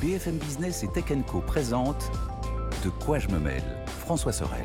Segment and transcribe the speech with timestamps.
[0.00, 2.12] BFM Business et Tech Co présente
[2.84, 3.64] De quoi je me mêle
[3.98, 4.64] François Sorel.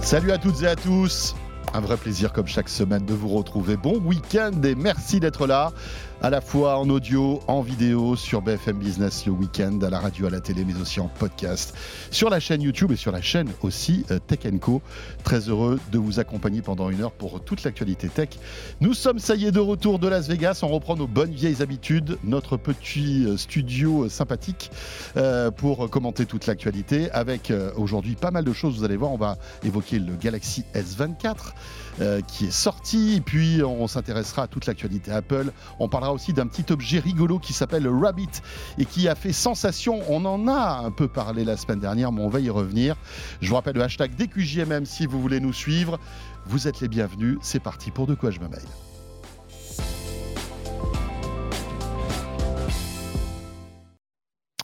[0.00, 1.34] Salut à toutes et à tous.
[1.74, 3.76] Un vrai plaisir comme chaque semaine de vous retrouver.
[3.76, 5.72] Bon week-end et merci d'être là
[6.22, 10.28] à la fois en audio, en vidéo, sur BFM Business le week-end, à la radio,
[10.28, 11.74] à la télé, mais aussi en podcast,
[12.12, 14.82] sur la chaîne YouTube et sur la chaîne aussi euh, Tech Co.
[15.24, 18.28] Très heureux de vous accompagner pendant une heure pour toute l'actualité tech.
[18.80, 20.60] Nous sommes, ça y est, de retour de Las Vegas.
[20.62, 24.70] On reprend nos bonnes vieilles habitudes, notre petit euh, studio euh, sympathique
[25.56, 28.78] pour commenter toute l'actualité avec aujourd'hui pas mal de choses.
[28.78, 31.52] Vous allez voir, on va évoquer le Galaxy S24
[32.26, 35.52] qui est sorti, puis on s'intéressera à toute l'actualité Apple.
[35.78, 38.42] On parlera aussi d'un petit objet rigolo qui s'appelle le Rabbit
[38.78, 40.00] et qui a fait sensation.
[40.08, 42.96] On en a un peu parlé la semaine dernière, mais on va y revenir.
[43.40, 45.98] Je vous rappelle le hashtag DQJMM si vous voulez nous suivre.
[46.46, 47.38] Vous êtes les bienvenus.
[47.42, 48.60] C'est parti pour De quoi je me mail.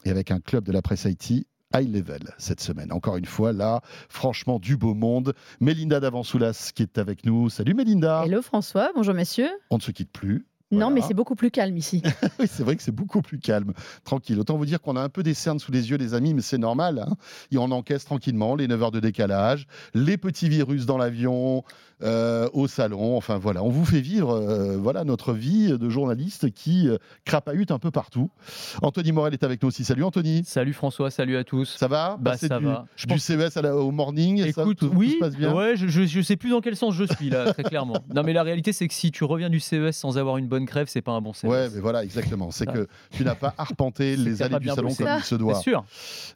[0.05, 2.93] Et avec un club de la presse IT high level cette semaine.
[2.93, 5.35] Encore une fois, là, franchement, du beau monde.
[5.61, 7.51] Mélinda Davansoulas qui est avec nous.
[7.51, 8.25] Salut Mélinda.
[8.25, 9.51] Hello François, bonjour messieurs.
[9.71, 10.48] On ne se quitte plus.
[10.71, 12.03] Non, mais c'est beaucoup plus calme ici.
[12.39, 13.73] oui, c'est vrai que c'est beaucoup plus calme,
[14.05, 14.39] tranquille.
[14.39, 16.43] Autant vous dire qu'on a un peu des cernes sous les yeux, les amis, mais
[16.43, 16.99] c'est normal.
[17.07, 17.15] Hein.
[17.51, 21.65] Et on encaisse tranquillement les 9 heures de décalage, les petits virus dans l'avion,
[22.05, 23.17] euh, au salon.
[23.17, 27.73] Enfin voilà, on vous fait vivre euh, voilà notre vie de journaliste qui euh, crapahute
[27.73, 28.31] un peu partout.
[28.83, 29.83] Anthony Morel est avec nous aussi.
[29.83, 30.45] Salut Anthony.
[30.45, 31.77] Salut François, salut à tous.
[31.77, 32.17] Ça va?
[32.21, 32.87] Bah ça va.
[32.95, 34.45] Je du CES au morning.
[34.47, 35.53] Écoute, ça, oui, se passe bien?
[35.53, 37.97] Ouais, je, je, sais plus dans quel sens je suis là, très clairement.
[38.15, 40.58] Non mais la réalité c'est que si tu reviens du CES sans avoir une bonne
[40.67, 41.45] crève, c'est pas un bon CES.
[41.45, 42.51] Ouais, mais voilà, exactement.
[42.51, 45.61] C'est que tu n'as pas arpenté les allées du salon comme il se doit.
[45.61, 45.85] Sûr.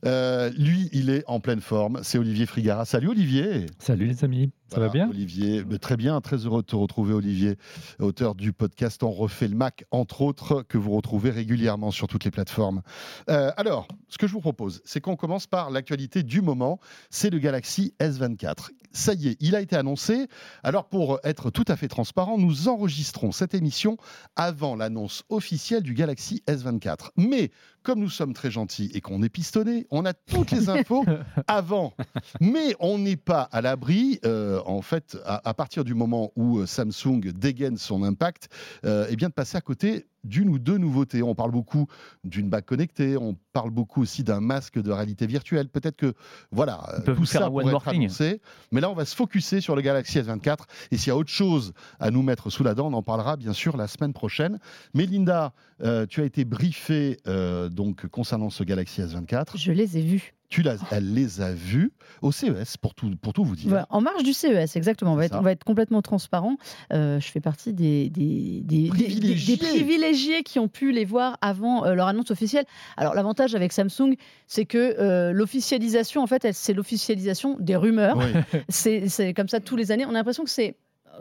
[0.05, 2.01] lui, il est en pleine forme.
[2.03, 2.85] C'est Olivier Frigara.
[2.85, 3.67] Salut Olivier.
[3.79, 4.51] Salut les amis.
[4.73, 7.57] Ça va bien Olivier, très bien, très heureux de te retrouver Olivier,
[7.99, 12.25] auteur du podcast On refait le Mac, entre autres, que vous retrouvez régulièrement sur toutes
[12.25, 12.81] les plateformes.
[13.29, 17.29] Euh, alors, ce que je vous propose, c'est qu'on commence par l'actualité du moment, c'est
[17.29, 18.71] le Galaxy S24.
[18.93, 20.27] Ça y est, il a été annoncé.
[20.63, 23.97] Alors pour être tout à fait transparent, nous enregistrons cette émission
[24.37, 27.11] avant l'annonce officielle du Galaxy S24.
[27.17, 27.51] Mais
[27.83, 31.05] comme nous sommes très gentils et qu'on est pistonné, on a toutes les infos
[31.47, 31.93] avant.
[32.41, 36.67] Mais on n'est pas à l'abri, euh, en fait, à, partir du moment où euh,
[36.67, 38.49] Samsung dégaine son impact,
[38.85, 41.23] euh, eh bien de passer à côté d'une ou deux nouveautés.
[41.23, 41.87] On parle beaucoup
[42.25, 45.69] d'une bague connectée, on parle beaucoup aussi d'un masque de réalité virtuelle.
[45.69, 46.15] Peut-être que
[46.51, 48.41] voilà, tout ça pourrait être annoncé.
[48.71, 50.65] Mais là, on va se focuser sur le Galaxy S24.
[50.91, 53.37] Et s'il y a autre chose à nous mettre sous la dent, on en parlera
[53.37, 54.59] bien sûr la semaine prochaine.
[54.95, 55.53] Mais Linda,
[55.83, 59.57] euh, tu as été briefée euh, donc concernant ce Galaxy S24.
[59.57, 63.43] Je les ai vus tu elle les a vus au CES, pour tout, pour tout
[63.43, 63.87] vous dire.
[63.89, 65.15] en marge du CES, exactement.
[65.15, 66.59] On va, être, on va être, complètement transparent.
[66.93, 69.57] Euh, je fais partie des, des, des, privilégiés.
[69.57, 70.43] des, privilégiés.
[70.43, 72.67] qui ont pu les voir avant euh, leur annonce officielle.
[72.99, 74.15] Alors, l'avantage avec Samsung,
[74.47, 78.19] c'est que euh, l'officialisation, en fait, c'est l'officialisation des rumeurs.
[78.69, 80.05] c'est comme ça tous les années.
[80.05, 80.77] On a l'impression que c'est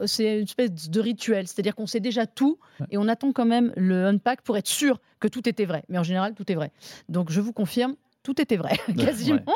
[0.05, 2.59] c'est une espèce de rituel, c'est-à-dire qu'on sait déjà tout
[2.91, 5.83] et on attend quand même le unpack pour être sûr que tout était vrai.
[5.89, 6.71] Mais en général, tout est vrai.
[7.09, 9.55] Donc je vous confirme, tout était vrai, quasiment.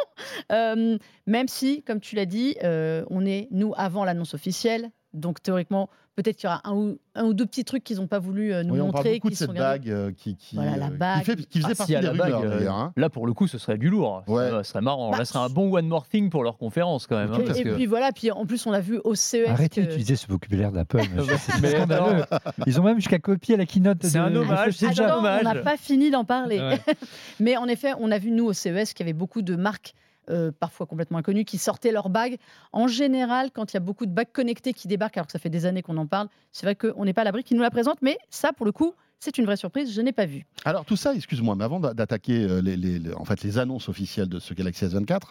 [0.51, 4.91] Euh, même si, comme tu l'as dit, euh, on est, nous, avant l'annonce officielle.
[5.15, 8.07] Donc, théoriquement, peut-être qu'il y aura un ou, un ou deux petits trucs qu'ils n'ont
[8.07, 9.03] pas voulu euh, nous oui, on montrer.
[9.03, 11.19] Parle beaucoup de cette bague qui, qui, voilà, la bague.
[11.19, 12.93] qui, fait, qui faisait ah, partie si des rumeurs, bague, hein.
[12.95, 14.23] Là, pour le coup, ce serait du lourd.
[14.27, 14.49] Ouais.
[14.49, 15.11] Ça, serait marrant.
[15.11, 17.33] Bah, là, ce serait un bon one more thing pour leur conférence, quand même.
[17.33, 19.47] Hein, et, puis voilà, puis en plus, on l'a vu au CES.
[19.47, 21.01] Arrêtez d'utiliser ce vocabulaire d'Apple.
[22.65, 23.97] Ils ont même jusqu'à copier la keynote.
[24.03, 24.73] C'est un hommage.
[24.77, 26.77] C'est déjà On n'a pas fini d'en parler.
[27.39, 29.93] Mais en effet, on a vu, nous, au CES, qu'il y avait beaucoup de marques
[30.29, 32.37] euh, parfois complètement inconnus, qui sortaient leurs bagues.
[32.71, 35.39] En général, quand il y a beaucoup de bagues connectées qui débarquent, alors que ça
[35.39, 37.63] fait des années qu'on en parle, c'est vrai qu'on n'est pas à l'abri qu'ils nous
[37.63, 40.45] la présentent, mais ça, pour le coup, c'est une vraie surprise, je n'ai pas vu.
[40.65, 44.39] Alors tout ça, excuse-moi, mais avant d'attaquer euh, les, en fait, les annonces officielles de
[44.39, 45.21] ce Galaxy S24,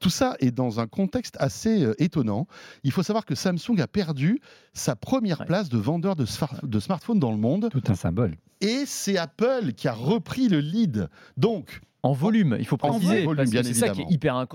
[0.00, 2.46] tout ça est dans un contexte assez euh, étonnant.
[2.84, 4.40] Il faut savoir que Samsung a perdu
[4.74, 6.26] sa première place de vendeur de,
[6.62, 7.68] de smartphones dans le monde.
[7.70, 8.36] Tout un symbole.
[8.60, 11.08] Et c'est Apple qui a repris le lead.
[11.36, 13.26] Donc, en volume, il faut préciser,
[13.62, 14.46] c'est ça qui est hyper,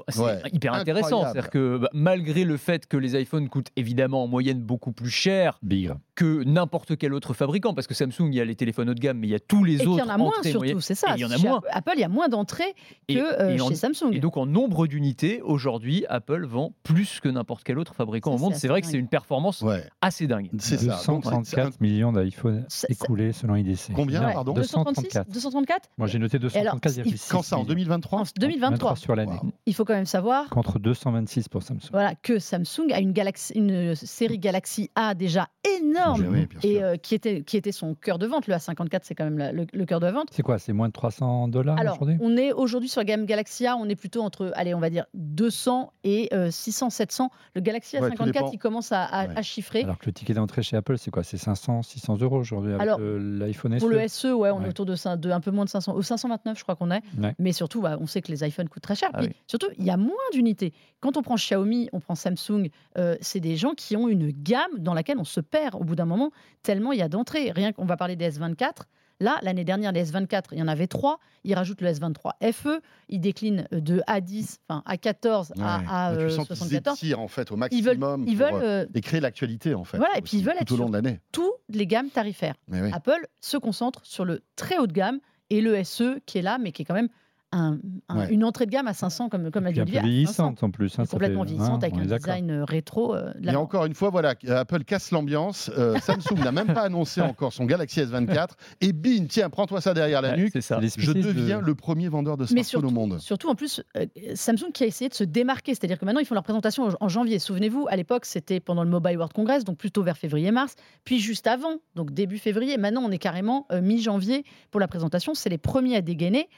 [0.51, 1.24] hyper intéressant.
[1.24, 5.10] C'est-à-dire que bah, malgré le fait que les iPhones coûtent évidemment en moyenne beaucoup plus
[5.10, 8.89] cher, Bigre que n'importe quel autre fabricant, parce que Samsung, il y a les téléphones
[8.89, 10.04] haut de gamme, mais il y a tous les et autres.
[10.04, 11.13] Il y en a moins surtout, c'est ça.
[11.15, 11.62] il y en a moins.
[11.71, 12.75] Apple, il y a moins d'entrées
[13.07, 14.12] que euh, chez Samsung.
[14.13, 18.38] Et donc en nombre d'unités, aujourd'hui, Apple vend plus que n'importe quel autre fabricant au
[18.38, 18.56] monde.
[18.56, 19.63] C'est vrai que c'est une performance
[20.01, 20.50] assez dingue.
[20.60, 20.98] C'est ça.
[21.06, 23.94] 234 millions d'iPhone écoulés selon IDC.
[23.95, 25.30] Combien, pardon 234.
[25.30, 27.30] 234 Moi j'ai noté 234,6.
[27.30, 28.95] Quand ça, en 2023 En 2023.
[28.95, 29.39] sur l'année.
[29.65, 30.50] Il faut quand même savoir.
[30.50, 31.89] Contre 226 pour Samsung.
[31.92, 35.48] Voilà, que Samsung a une, Galaxy, une série Galaxy A déjà
[35.80, 38.47] énorme oui, et euh, qui, était, qui était son cœur de vente.
[38.47, 40.27] Le A54, c'est quand même la, le, le, cœur de vente.
[40.31, 42.17] C'est quoi C'est moins de 300 dollars aujourd'hui?
[42.21, 44.89] On est aujourd'hui sur la gamme Galaxy A, on est plutôt entre, allez, on va
[44.89, 47.29] dire 200 et euh, 600, 700.
[47.55, 49.33] Le Galaxy A54, ouais, il commence à, à, ouais.
[49.38, 49.83] à, chiffrer.
[49.83, 51.23] Alors que le ticket d'entrée chez Apple, c'est quoi?
[51.23, 54.65] C'est 500, 600 euros aujourd'hui avec l'iPhone SE Pour le SE, ouais, on ouais.
[54.65, 57.01] est autour de, de, un peu moins de 500, au 529, je crois qu'on est.
[57.39, 59.09] Mais surtout, bah, on sait que les iPhones coûtent très cher.
[59.13, 59.35] Ah Puis, oui.
[59.47, 60.73] Surtout, il y a moins d'unités.
[61.00, 64.79] Quand on prend Xiaomi, on prend Samsung, euh, c'est des gens qui ont une gamme
[64.79, 66.31] dans laquelle on se perd au bout d'un moment,
[66.62, 67.51] tellement il y a d'entrées.
[67.51, 68.84] Rien qu'on va parler des S24.
[69.19, 71.19] Là, l'année dernière, les S24, il y en avait trois.
[71.44, 72.81] Ils rajoutent le S23 FE.
[73.10, 75.63] Ils déclinent de A10, enfin A14 ouais.
[75.63, 77.01] à, à tu euh, sens 74.
[77.04, 79.98] Ils en fait au maximum ils veulent, ils veulent euh, et créer l'actualité en fait.
[79.98, 81.19] Voilà, et puis ils veulent tout être au long de l'année.
[81.31, 82.56] Toutes les gammes tarifaires.
[82.69, 82.92] Oui.
[82.92, 85.19] Apple se concentre sur le très haut de gamme
[85.50, 87.10] et le SE qui est là, mais qui est quand même
[87.53, 87.77] un,
[88.09, 88.33] un, ouais.
[88.33, 90.01] une entrée de gamme à 500, comme, comme a dit Olivier.
[90.01, 90.97] vieillissante en plus.
[90.97, 91.51] Hein, complètement fait...
[91.51, 93.15] vieillissante, ah, avec un design rétro.
[93.15, 95.69] Euh, Et encore une fois, voilà, Apple casse l'ambiance.
[95.77, 98.50] Euh, Samsung n'a même pas annoncé encore son Galaxy S24.
[98.81, 100.61] Et bing, tiens, prends-toi ça derrière la ouais, nuque.
[100.61, 100.79] Ça.
[100.97, 101.65] Je deviens de...
[101.65, 103.19] le premier vendeur de smartphones surtout, au monde.
[103.19, 105.75] Surtout, en plus, euh, Samsung qui a essayé de se démarquer.
[105.75, 107.39] C'est-à-dire que maintenant, ils font leur présentation en janvier.
[107.39, 110.75] Souvenez-vous, à l'époque, c'était pendant le Mobile World Congress, donc plutôt vers février-mars.
[111.03, 112.77] Puis juste avant, donc début février.
[112.77, 115.33] Maintenant, on est carrément euh, mi-janvier pour la présentation.
[115.33, 116.50] C'est les premiers à dégainer.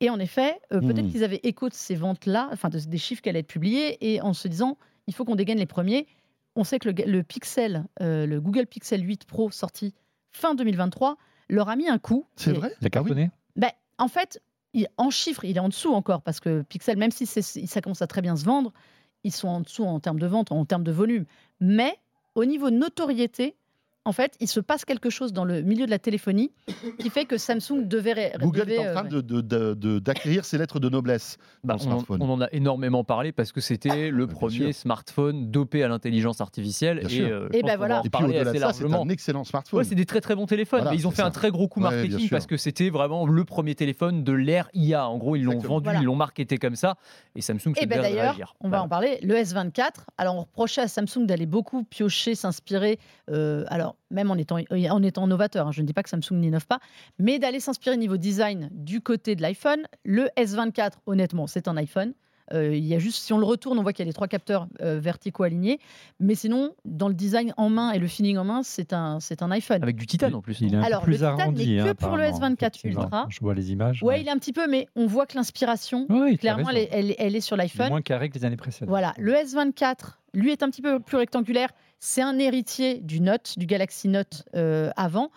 [0.00, 1.10] Et en effet, euh, peut-être mmh.
[1.10, 4.20] qu'ils avaient écho de ces ventes-là, enfin de, des chiffres qui allaient être publiés, et
[4.22, 6.06] en se disant, il faut qu'on dégaine les premiers.
[6.56, 9.94] On sait que le, le Pixel, euh, le Google Pixel 8 Pro sorti
[10.32, 11.16] fin 2023,
[11.48, 12.26] leur a mis un coup.
[12.36, 12.72] C'est vrai?
[12.80, 13.30] Il a cartonné?
[13.56, 14.40] Ben, En fait,
[14.72, 18.02] il, en chiffres, il est en dessous encore, parce que Pixel, même si ça commence
[18.02, 18.72] à très bien se vendre,
[19.24, 21.26] ils sont en dessous en termes de vente, en termes de volume.
[21.60, 21.94] Mais
[22.34, 23.56] au niveau notoriété,
[24.06, 26.50] en fait, il se passe quelque chose dans le milieu de la téléphonie
[26.98, 28.32] qui fait que Samsung devait.
[28.40, 31.36] Google devait, est en train euh, d'acquérir ses lettres de noblesse.
[31.64, 35.82] Bah, on, on, en a énormément parlé parce que c'était le bah, premier smartphone dopé
[35.84, 37.04] à l'intelligence artificielle.
[37.06, 38.00] Bien et, euh, et ben voilà.
[38.04, 39.78] Et puis au-delà de ça, c'est un excellent smartphone.
[39.78, 40.80] Ouais, c'est des très très bons téléphones.
[40.80, 41.26] Voilà, mais ils ont fait ça.
[41.26, 44.70] un très gros coup Ouais, marketing parce que c'était vraiment le premier téléphone de l'ère
[44.72, 45.06] IA.
[45.08, 45.74] En gros, ils l'ont Exactement.
[45.74, 46.00] vendu, Voilà.
[46.00, 46.96] ils l'ont marketé comme ça.
[47.36, 48.54] Et Samsung se Et devait d'ailleurs, réagir.
[48.60, 49.18] on va en parler.
[49.22, 49.90] Le S24.
[50.16, 52.98] Alors, on reprochait à Samsung d'aller beaucoup piocher, s'inspirer.
[53.30, 54.58] euh, alors, même en étant,
[54.90, 56.78] en étant novateur, hein, je ne dis pas que Samsung n'innove pas,
[57.18, 59.82] mais d'aller s'inspirer niveau design du côté de l'iPhone.
[60.04, 62.12] Le S24, honnêtement, c'est un iPhone.
[62.52, 64.12] Euh, il y a juste, si on le retourne, on voit qu'il y a les
[64.12, 65.78] trois capteurs euh, verticaux alignés.
[66.18, 69.42] Mais sinon, dans le design en main et le feeling en main, c'est un, c'est
[69.42, 69.80] un iPhone.
[69.84, 70.60] Avec du titane en plus.
[70.60, 71.76] Il est un Alors, peu le plus titane arrondi.
[71.76, 73.02] n'est que hein, pour le apparemment, S24 effectivement.
[73.04, 73.26] Ultra.
[73.28, 74.02] Je vois les images.
[74.02, 76.88] Ouais, il est un petit peu, mais on voit que l'inspiration, Oui, as clairement, elle
[76.90, 77.88] elle est- elle est sur Il est l'iPhone.
[77.88, 78.88] moins carré que les années précédentes.
[78.88, 81.68] Voilà, le S24, lui, est un petit peu plus rectangulaire.
[82.00, 85.30] C'est un héritier du Note, du Galaxy Note euh, avant.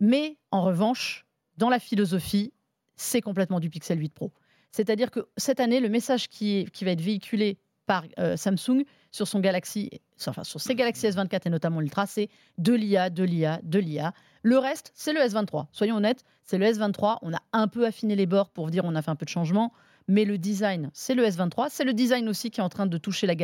[0.00, 1.26] Mais en revanche,
[1.58, 2.52] dans la philosophie,
[2.96, 4.32] c'est complètement du Pixel 8 Pro.
[4.72, 8.84] C'est-à-dire que cette année, le message qui, est- qui va être véhiculé par euh, Samsung
[9.10, 9.90] sur son Galaxy,
[10.26, 12.28] enfin sur ses Galaxy S24 et notamment l'Ultra, c'est
[12.58, 14.12] de l'IA, de l'IA, de l'IA.
[14.42, 15.66] Le reste, c'est le S23.
[15.72, 17.18] Soyons honnêtes, c'est le S23.
[17.22, 19.30] On a un peu affiné les bords pour dire on a fait un peu de
[19.30, 19.72] changement,
[20.06, 21.68] mais le design, c'est le S23.
[21.70, 23.34] C'est le design aussi qui est en train de toucher la,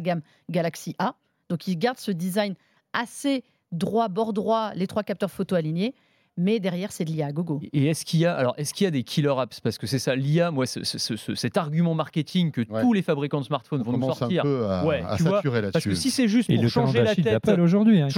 [0.00, 1.14] gamme Galaxy A.
[1.48, 2.54] Donc il garde ce design
[2.92, 5.94] assez droit, bord droit, les trois capteurs photo alignés,
[6.36, 7.60] mais derrière c'est de l'IA à gogo.
[7.72, 9.60] Et est-ce qu'il y a alors est-ce qu'il y a des killer apps?
[9.60, 12.82] Parce que c'est ça l'IA moi ce- ce- ce- cet argument marketing que Ouais.
[12.82, 15.16] tous les fabricants de smartphones On vont nous commence un sortir peu à, Ouais, à
[15.16, 15.40] tu vois,
[15.72, 18.08] parce que si c'est juste Et pour le changer la tête aujourd'hui, hein,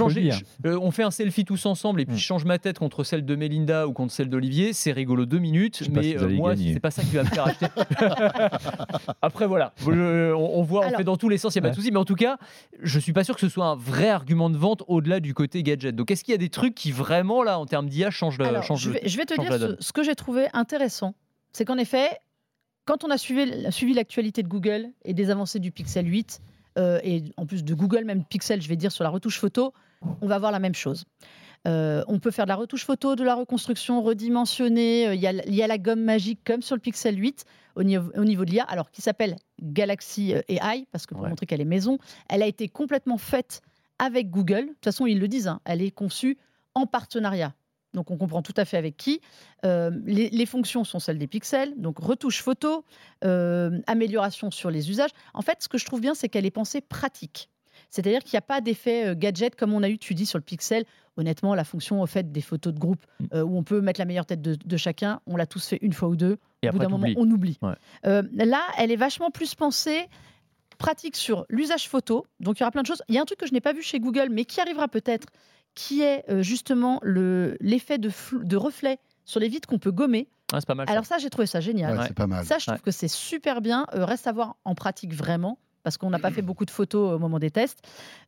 [0.65, 2.19] euh, on fait un selfie tous ensemble et puis Mm.
[2.19, 5.39] je change ma tête contre celle de Melinda ou contre celle d'Olivier, c'est rigolo deux
[5.39, 6.73] minutes, mais si euh, moi gagner.
[6.73, 7.67] c'est pas ça qui va me faire acheter.
[9.21, 11.69] Après voilà, Je- on, on voit, on fait dans tous les sens, il n'y a
[11.69, 12.37] pas de souci, mais en tout cas,
[12.81, 15.63] je suis pas sûr que ce soit un vrai argument de vente au-delà du côté
[15.63, 15.95] gadget.
[15.95, 18.08] Donc est-ce qu'il y a des trucs qui vraiment là en termes d'IA
[18.45, 21.13] Alors, changent je, vais, je vais te change dire ce, que j'ai trouvé intéressant.
[21.53, 22.09] C'est qu'en effet,
[22.85, 26.41] quand on a suivi, suivi l'actualité de Google et des avancées du Pixel 8,
[26.77, 29.73] euh, et en plus de Google, même Pixel, je vais dire, sur la retouche photo,
[30.21, 31.05] on va voir la même chose.
[31.67, 35.07] Euh, on peut faire de la retouche photo, de la reconstruction redimensionnée.
[35.09, 37.43] euh, Il y, a, il y a la gomme magique comme sur le Pixel 8
[37.75, 41.29] au niveau, au niveau de l'IA, alors qui s'appelle Galaxy AI, parce que pour Ouais.
[41.29, 41.97] montrer qu'elle est maison,
[42.29, 43.61] elle a été complètement faite
[43.97, 44.61] avec Google.
[44.61, 46.37] De toute façon, ils le disent, hein, elle est conçue
[46.75, 47.53] en partenariat.
[47.93, 49.21] Donc on comprend tout à fait avec qui.
[49.65, 52.85] Euh, les, les fonctions sont celles des pixels, donc retouche photo,
[53.23, 55.11] euh, amélioration sur les usages.
[55.33, 57.49] En fait, ce que je trouve bien, c'est qu'elle est pensée pratique.
[57.89, 60.43] C'est-à-dire qu'il n'y a pas d'effet gadget comme on a eu, tu dis, sur le
[60.43, 60.83] Pixel.
[61.17, 63.39] Honnêtement, la fonction au fait des photos de groupe mm.
[63.39, 66.09] où on peut mettre la meilleure tête de, chacun, on l'a tous fait une fois
[66.09, 66.37] ou deux.
[66.61, 67.57] Et au bout d'un moment, on oublie.
[68.03, 70.07] là, elle est vachement plus pensée
[70.79, 72.25] pratique sur l'usage photo.
[72.39, 73.03] Donc il y aura plein de choses.
[73.07, 74.87] Il y a un truc que je n'ai pas vu chez Google, mais qui arrivera
[74.87, 75.27] peut-être,
[75.79, 80.27] qui est justement l'effet de, de reflet sur les vitres qu'on peut gommer.
[80.51, 82.03] Ah, pas mal, Alors ça, j'ai trouvé ça génial.
[82.05, 82.43] c'est pas mal.
[82.43, 83.85] Ça, je trouve que c'est super bien.
[83.93, 87.19] reste à voir en pratique vraiment parce qu'on n'a pas fait beaucoup de photos au
[87.19, 87.79] moment des tests.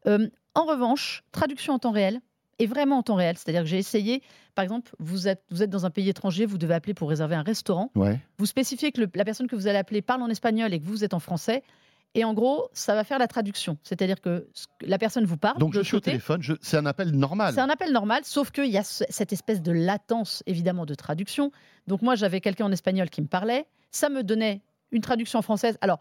[0.07, 2.21] Euh, en revanche, traduction en temps réel,
[2.57, 3.37] et vraiment en temps réel.
[3.37, 4.21] C'est-à-dire que j'ai essayé,
[4.55, 7.35] par exemple, vous êtes, vous êtes dans un pays étranger, vous devez appeler pour réserver
[7.35, 7.91] un restaurant.
[8.37, 11.03] Vous spécifiez que la personne que vous allez appeler parle en espagnol et que vous
[11.03, 11.63] êtes en français.
[12.13, 13.77] Et en gros, ça va faire la traduction.
[13.83, 14.47] C'est-à-dire que
[14.81, 15.57] la personne vous parle.
[15.57, 17.53] Donc je suis au téléphone, c'est un appel normal.
[17.53, 21.51] C'est un appel normal, sauf qu'il y a cette espèce de latence, évidemment, de traduction.
[21.87, 23.65] Donc moi, j'avais quelqu'un en espagnol qui me parlait.
[23.91, 25.77] Ça me donnait une traduction française.
[25.79, 25.99] Alors,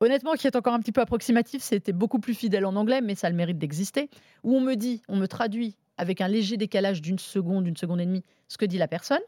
[0.00, 3.14] honnêtement, qui est encore un petit peu approximatif, c'était beaucoup plus fidèle en anglais, mais
[3.14, 4.10] ça a le mérite d'exister,
[4.42, 8.00] où on me dit, on me traduit avec un léger décalage d'une seconde, d'une seconde
[8.02, 9.20] et demie, ce que dit la personne.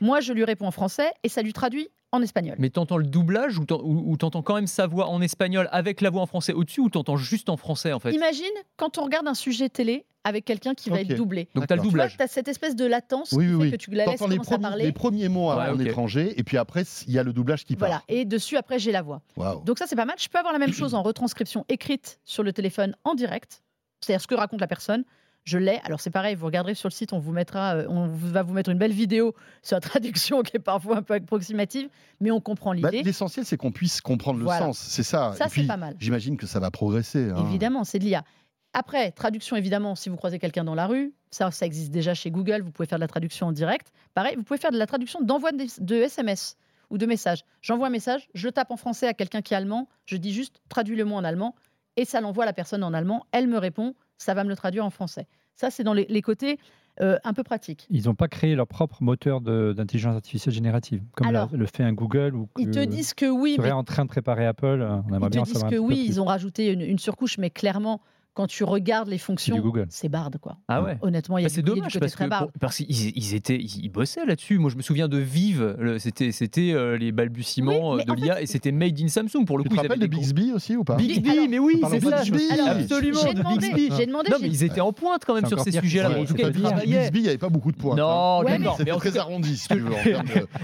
[0.00, 2.56] Moi, je lui réponds en français et ça lui traduit en espagnol.
[2.58, 6.22] Mais t'entends le doublage ou t'entends quand même sa voix en espagnol avec la voix
[6.22, 8.12] en français au-dessus ou t'entends juste en français en fait?
[8.12, 11.48] Imagine quand on regarde un sujet télé avec quelqu'un qui va être doublé.
[11.54, 12.16] Donc t'as le doublage.
[12.16, 14.84] Tu as cette espèce de latence qui fait que tu la laisses les, à parler.
[14.84, 17.88] les premiers mots en étranger et puis après il y a le doublage qui part.
[17.88, 19.22] Voilà, et dessus après j'ai la voix.
[19.64, 20.16] Donc ça c'est pas mal.
[20.18, 23.62] Je peux avoir la même chose en retranscription écrite sur le téléphone en direct.
[24.00, 25.04] C'est-à-dire ce que raconte la personne
[25.46, 25.80] je l'ai.
[25.84, 28.52] Alors c'est pareil, vous regarderez sur le site, on vous mettra, euh, on va vous
[28.52, 31.88] mettre une belle vidéo sur la traduction qui est parfois un peu approximative,
[32.20, 33.02] mais on comprend bah, l'idée.
[33.02, 34.78] L'essentiel, c'est qu'on puisse comprendre le sens.
[34.78, 35.32] C'est ça.
[35.38, 35.94] Ça, c'est pas mal.
[35.98, 37.30] J'imagine que ça va progresser.
[37.30, 37.46] Hein.
[37.48, 38.24] Évidemment, c'est de l'IA.
[38.72, 42.30] Après, traduction, évidemment, si vous croisez quelqu'un dans la rue, ça, ça existe déjà chez
[42.30, 43.90] Google, vous pouvez faire de la traduction en direct.
[44.12, 46.56] Pareil, vous pouvez faire de la traduction d'envoi de, SMS
[46.90, 47.44] ou de message.
[47.62, 50.60] J'envoie un message, je tape en français à quelqu'un qui est allemand, je dis juste
[50.68, 51.54] traduis le mot en allemand,
[51.96, 54.56] et ça l'envoie à la personne en allemand, elle me répond, ça va me le
[54.56, 55.26] traduire en français.
[55.54, 56.58] Ça, c'est dans les, côtés
[57.00, 57.86] euh, un peu pratiques.
[57.88, 62.34] Ils n'ont pas créé leur propre moteur d'intelligence artificielle générative, comme le fait un Google
[62.34, 63.56] ou Ils te disent que oui.
[63.58, 63.72] mais...
[63.72, 64.86] en train de préparer Apple.
[65.08, 68.00] On aimerait ils te disent que oui, ils ont rajouté une, surcouche, mais clairement,
[68.36, 70.58] quand tu regardes les fonctions, c'est Bard quoi.
[70.68, 70.98] Ah ouais.
[71.00, 72.24] Honnêtement, il y a bah, c'est dommage parce que
[72.60, 74.58] parce qu'ils ils étaient ils bossaient là-dessus.
[74.58, 78.46] Moi, je me souviens de Vive, c'était c'était euh, les balbutiements euh, de l'IA et
[78.46, 79.76] c'était made in Samsung pour le tu coup.
[79.76, 82.18] Tu te rappelles de Bixby aussi ou pas Bixby, mais oui, c'est ça.
[82.18, 83.20] absolument.
[83.26, 84.30] J'ai demandé, j'ai demandé.
[84.30, 86.20] Non, mais ils étaient en pointe quand même sur ces sujets-là.
[86.20, 87.00] En tout cas, ils travaillaient.
[87.00, 87.96] Bixby, il n'y avait pas beaucoup de points.
[87.96, 88.76] Non, d'accord.
[88.76, 89.94] C'était très arrondi, si tu veux.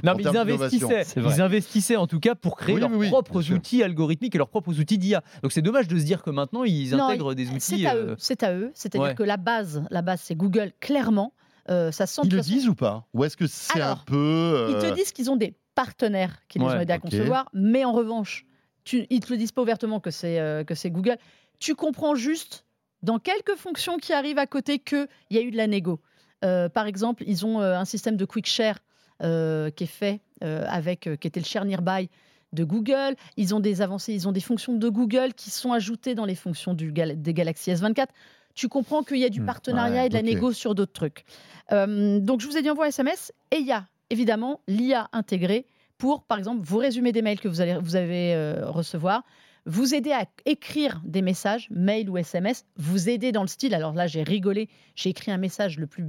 [0.05, 1.05] Non, mais ils investissaient.
[1.17, 4.99] Ils investissaient en tout cas pour créer leurs propres outils algorithmiques et leurs propres outils
[4.99, 5.23] d'IA.
[5.43, 8.73] Donc c'est dommage de se dire que maintenant ils intègrent des outils à eux.
[8.75, 11.33] C'est-à-dire que la base, la base, c'est Google, clairement.
[11.71, 13.07] Euh, ça sent ils le disent ou pas?
[13.15, 14.17] Ou est-ce que c'est un peu.
[14.17, 17.85] Euh, ils te disent qu'ils ont des partenaires qui les ont aidés à concevoir, mais
[17.85, 18.45] en revanche,
[18.85, 21.19] tu, ils ne te le disent pas ouvertement que c'est euh, que c'est Google.
[21.61, 22.65] Tu comprends juste
[23.03, 26.01] dans quelques fonctions qui arrivent à côté qu'il y a eu de la négo.
[26.41, 28.79] par exemple, ils ont un système de quick share
[29.21, 32.09] qui est fait avec, qui était le share nearby
[32.53, 33.17] de Google.
[33.37, 36.35] Ils ont des avancées, ils ont des fonctions de Google qui sont ajoutées dans les
[36.35, 38.07] fonctions du, des Galaxy S24.
[38.55, 39.47] Tu comprends qu'il y a du hmm.
[39.47, 41.25] partenariat et de la négo sur d'autres trucs.
[41.73, 45.67] Euh, donc, je vous ai dit envoie SMS et il y a évidemment l'IA intégrée
[45.97, 49.23] pour, par exemple, vous résumer des mails que vous allez vous avez euh, recevoir,
[49.67, 53.75] vous aider à écrire des messages, mail ou SMS, vous aider dans le style.
[53.75, 56.05] Alors là, j'ai rigolé, j'ai écrit un message le plus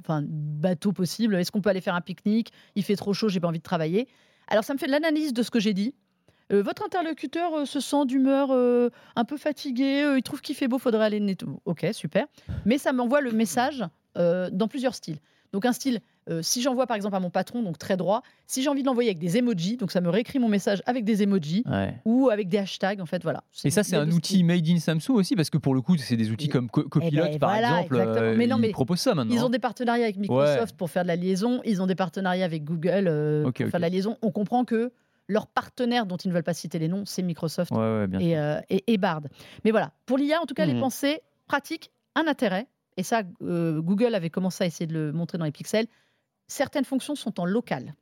[0.00, 1.34] enfin, bateau possible.
[1.36, 2.52] Est-ce qu'on peut aller faire un pique-nique?
[2.74, 4.08] Il fait trop chaud, j'ai pas envie de travailler.
[4.48, 5.94] Alors ça me fait de l'analyse de ce que j'ai dit.
[6.52, 10.68] Euh, votre interlocuteur euh, se sent d'humeur euh, un peu fatigué, il trouve qu'il fait
[10.68, 11.58] beau, faudrait aller nettoyer.
[11.66, 12.26] Ok, super.
[12.64, 13.84] Mais ça m'envoie le message
[14.16, 15.18] dans plusieurs styles.
[15.52, 16.00] Donc un style,
[16.42, 19.10] si j'envoie par exemple à mon patron, donc très droit, si j'ai envie de l'envoyer
[19.10, 21.64] avec des emojis, donc ça me réécrit mon message avec des emojis
[22.04, 23.42] ou avec des hashtags, en fait, voilà.
[23.64, 26.16] Et ça, c'est un outil made in Samsung aussi, parce que pour le coup, c'est
[26.16, 29.34] des outils comme Copilot, eh ben, par exemple, mais non, ils proposent ça maintenant.
[29.34, 32.44] Ils ont des partenariats avec Microsoft pour faire de la liaison, ils ont des partenariats
[32.44, 33.04] avec Google
[33.44, 34.16] pour faire de la liaison.
[34.22, 34.92] On comprend que
[35.28, 39.22] leur partenaire, dont ils ne veulent pas citer les noms, c'est Microsoft euh, et, Bard.
[39.64, 40.80] Mais voilà, pour l'IA, en tout cas, les mhm.
[40.80, 42.66] pensées pratiques, un intérêt.
[42.96, 45.86] Et ça, euh, Google avait commencé à essayer de le montrer dans les pixels.
[46.48, 47.94] Certaines fonctions sont en local.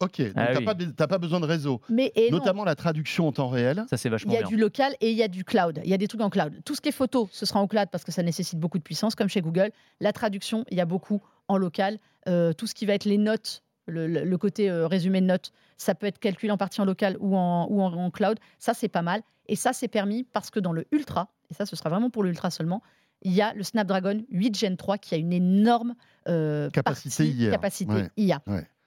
[0.00, 1.80] Ok, donc ah tu n'as pas, besoin de réseau.
[1.88, 3.84] Mais, Notamment la traduction en temps réel.
[3.88, 5.80] Ça, c'est vachement Il y a du local et il y a du cloud.
[5.84, 6.52] Il y a des trucs en cloud.
[6.64, 8.82] Tout ce qui est photo, ce sera en cloud parce que ça nécessite beaucoup de
[8.82, 9.70] puissance, comme chez Google.
[10.00, 11.98] La traduction, il y a beaucoup en local.
[12.28, 16.06] Euh, tout ce qui va être les notes, le, côté résumé de notes, ça peut
[16.06, 18.38] être calculé en partie en local ou en, ou en, cloud.
[18.58, 19.22] Ça, c'est pas mal.
[19.46, 22.22] Et ça, c'est permis parce que dans le Ultra, et ça, ce sera vraiment pour
[22.22, 22.82] le Ultra seulement,
[23.22, 25.94] il y a le Snapdragon 8 Gen 3 qui a une énorme
[26.28, 27.50] euh, capacité, IA.
[27.50, 28.42] capacité IA.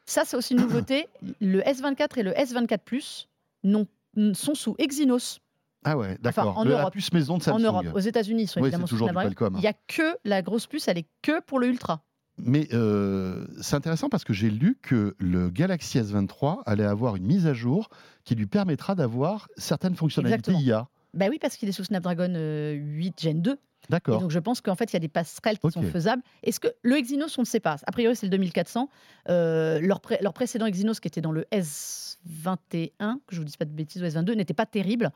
[0.05, 1.07] Ça, c'est aussi une nouveauté.
[1.41, 3.27] Le S24 et le S24 Plus
[3.63, 5.39] sont sous Exynos
[5.83, 6.57] Ah ouais, d'accord.
[6.57, 7.55] en Europe, la puce maison de Samsung.
[7.55, 9.55] En Europe, aux États-Unis, ils sont évidemment toujours du Qualcomm.
[9.57, 12.03] Il n'y a que la grosse puce, elle est que pour le Ultra.
[12.37, 17.25] Mais euh, c'est intéressant parce que j'ai lu que le Galaxy S23 allait avoir une
[17.25, 17.89] mise à jour
[18.25, 20.89] qui lui permettra d'avoir certaines fonctionnalités IA.
[21.13, 23.57] Bah oui, parce qu'il est sous Snapdragon 8 euh, Gen 2.
[23.89, 24.21] D'accord.
[24.21, 26.21] Donc je pense qu'en fait, il y a des passerelles qui sont faisables.
[26.43, 27.77] Est-ce que le Exynos, on ne sait pas?
[27.85, 28.89] A priori, c'est le 2400.
[29.29, 33.65] Euh, leur, leur, précédent Exynos, qui était dans le S21, que je vous dise pas
[33.65, 35.11] de bêtises, ou S22, n'était pas terrible.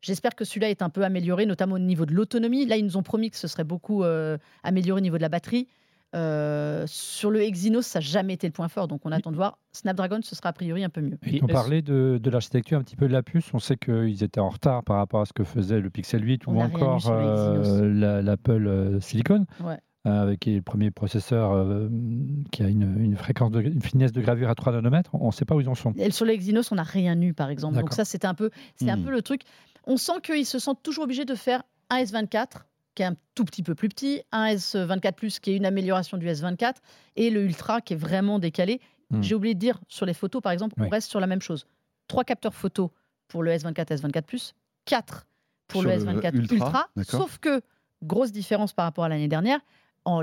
[0.00, 2.66] J'espère que celui-là est un peu amélioré, notamment au niveau de l'autonomie.
[2.66, 4.02] Là, ils nous ont promis que ce serait beaucoup
[4.64, 5.68] amélioré au niveau de la batterie.
[6.14, 9.36] Euh, sur le Exynos, ça n'a jamais été le point fort, donc on attend de
[9.36, 9.58] voir.
[9.72, 11.18] Snapdragon, ce sera a priori un peu mieux.
[11.26, 13.52] Et on parlait de, de l'architecture un petit peu de la puce.
[13.54, 16.46] On sait qu'ils étaient en retard par rapport à ce que faisait le Pixel 8
[16.46, 19.46] ou encore euh, l'Apple euh, Silicon.
[20.04, 21.88] avec le premier processeur
[22.50, 25.46] qui a une, fréquence de, une finesse de gravure à 3 nanomètres, on ne sait
[25.46, 25.94] pas où ils en sont.
[25.96, 27.78] Et sur les Exynos, on n'a rien eu, par exemple.
[27.78, 29.04] Donc ça, c'est un peu, c'est un hmm.
[29.04, 29.42] peu le truc.
[29.86, 32.64] On sent qu'ils se sentent toujours obligés de faire un S24
[32.94, 36.16] qui est un tout petit peu plus petit, un S24 Plus qui est une amélioration
[36.16, 36.74] du S24
[37.16, 38.80] et le Ultra qui est vraiment décalé.
[39.10, 39.22] Hmm.
[39.22, 41.66] J'ai oublié de dire sur les photos par exemple, on reste sur la même chose.
[42.08, 42.90] Trois capteurs photos
[43.28, 45.26] pour le S24 S24 Plus, quatre
[45.68, 47.62] pour le S24 Ultra, sauf que
[48.02, 49.60] grosse différence par rapport à l'année dernière,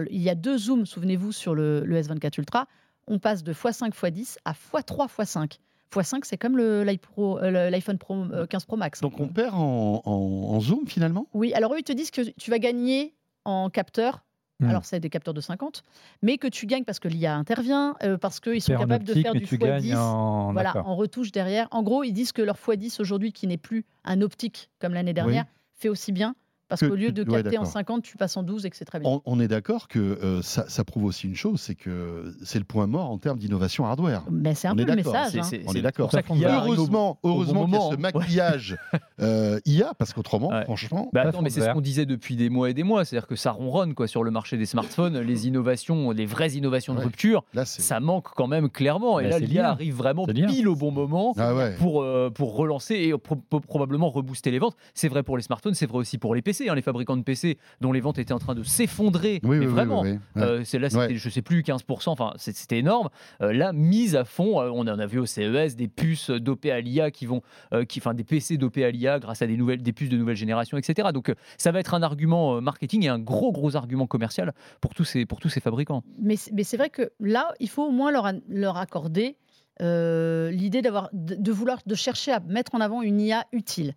[0.09, 2.67] il y a deux zooms, souvenez-vous, sur le, le S24 Ultra,
[3.07, 5.57] on passe de x5 x10 à x3 x5
[5.91, 8.17] x5, c'est comme euh, l'iPhone Pro,
[8.49, 9.01] 15 euh, Pro Max.
[9.01, 11.27] Donc on perd en, zoom finalement?
[11.33, 13.15] Oui, alors eux, ils te disent que tu vas gagner
[13.45, 14.23] en capteur.
[14.61, 14.69] Hmm.
[14.69, 15.85] Alors, c'est des capteurs de 50,
[16.21, 19.33] mais que tu gagnes parce que l'IA intervient, euh, parce qu'ils sont capables de faire
[19.33, 20.51] du x10 en...
[20.51, 21.69] Voilà, en retouche derrière.
[21.71, 25.13] En gros, ils disent que leur x10 aujourd'hui, qui n'est plus un optique comme l'année
[25.13, 26.35] dernière, fait aussi bien
[26.69, 28.99] parce qu'au lieu de capter en 50, tu passes en 12 et que c'est très
[28.99, 29.21] bien.
[29.25, 32.87] On, est d'accord que euh, ça, prouve aussi une chose, c'est que c'est le point
[32.87, 34.23] mort en termes d'innovation hardware.
[34.29, 35.35] Mais c'est un peu le message.
[35.35, 35.57] Hein.
[35.65, 36.11] on est d'accord.
[36.29, 38.77] Heureusement, heureusement qu'il y a ce maquillage
[39.21, 41.09] euh, IA, parce qu'autrement, franchement.
[41.13, 43.35] Bah attends, mais c'est ce qu'on disait depuis des mois et des mois, c'est-à-dire que
[43.35, 47.43] ça ronronne quoi sur le marché des smartphones, les innovations, les vraies innovations de rupture,
[47.63, 49.19] ça manque quand même clairement.
[49.19, 52.95] Et bah, là, l'IA arrive vraiment pile au bon moment ah pour euh, pour relancer
[52.95, 54.75] et probablement rebooster les ventes.
[54.93, 56.58] C'est vrai pour les smartphones, c'est vrai aussi pour les PC.
[56.67, 59.39] Hein, les fabricants de PC dont les ventes étaient en train de s'effondrer.
[59.43, 60.03] mais vraiment,
[60.37, 63.09] euh, c'est là, c'était, je sais plus, 15%, enfin, c'était énorme.
[63.41, 66.71] Euh, là, mise à fond, euh, on en a vu au CES des puces dopées
[66.71, 67.41] à l'IA qui vont,
[67.87, 70.35] qui, enfin, des PC dopés à l'IA grâce à des, nouvelles, des puces de nouvelle
[70.35, 71.09] génération, etc.
[71.13, 75.05] Donc, ça va être un argument marketing et un gros, gros argument commercial pour tous
[75.05, 76.03] ces, pour tous ces fabricants.
[76.19, 79.37] Mais, mais c'est vrai que là, il faut au moins leur, leur accorder
[79.79, 83.93] l'idée d'avoir de, vouloir de chercher à mettre en avant une IA utile.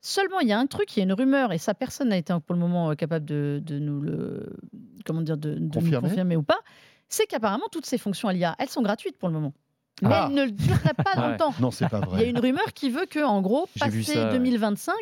[0.00, 2.16] Seulement, il y a un truc, il y a une rumeur, et ça, personne n'a
[2.16, 4.56] été pour le moment euh, capable de, nous le
[5.04, 6.36] comment dire, de, confirmer.
[6.36, 6.58] ou pas.
[7.08, 9.52] C'est qu'apparemment, toutes ces fonctions à l'IA, elles sont gratuites pour le moment.
[10.02, 10.26] Mais ah.
[10.28, 11.54] elles ne dureraient pas longtemps.
[11.60, 12.20] Non, c'est pas vrai.
[12.20, 14.94] Il y a une rumeur qui veut que, en gros, passé 2025,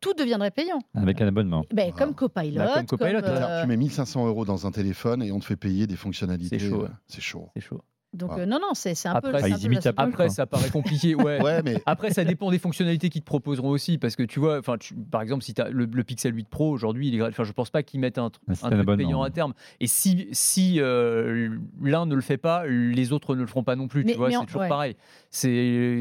[0.00, 0.80] tout deviendrait payant.
[0.94, 1.64] Avec un abonnement.
[1.72, 2.56] Ben, comme Copilot.
[2.56, 5.86] Bah, comme euh, Tu mets 1500 euros dans un téléphone et on te fait payer
[5.86, 6.58] des fonctionnalités.
[6.58, 6.86] C'est chaud.
[7.06, 7.50] C'est chaud.
[7.54, 7.82] C'est chaud.
[8.14, 9.80] Donc euh, non, non, c'est un après, peu.
[9.80, 11.14] Ça, après, ça paraît compliqué.
[11.18, 11.62] Ouais.
[11.62, 11.82] mais...
[11.84, 14.76] Après, ça dépend des fonctionnalités qu'ils te proposeront aussi, parce que tu vois, enfin,
[15.10, 17.70] par exemple, si tu as le, Pixel 8 Pro aujourd'hui, il est, enfin, je pense
[17.70, 18.30] pas qu'ils mettent un,
[18.62, 19.52] un truc payant à terme.
[19.80, 21.50] Et si, si euh,
[21.82, 24.04] l'un ne le fait pas, les autres ne le feront pas non plus.
[24.04, 24.96] tu vois, c'est toujours pareil.
[25.30, 26.00] C'est,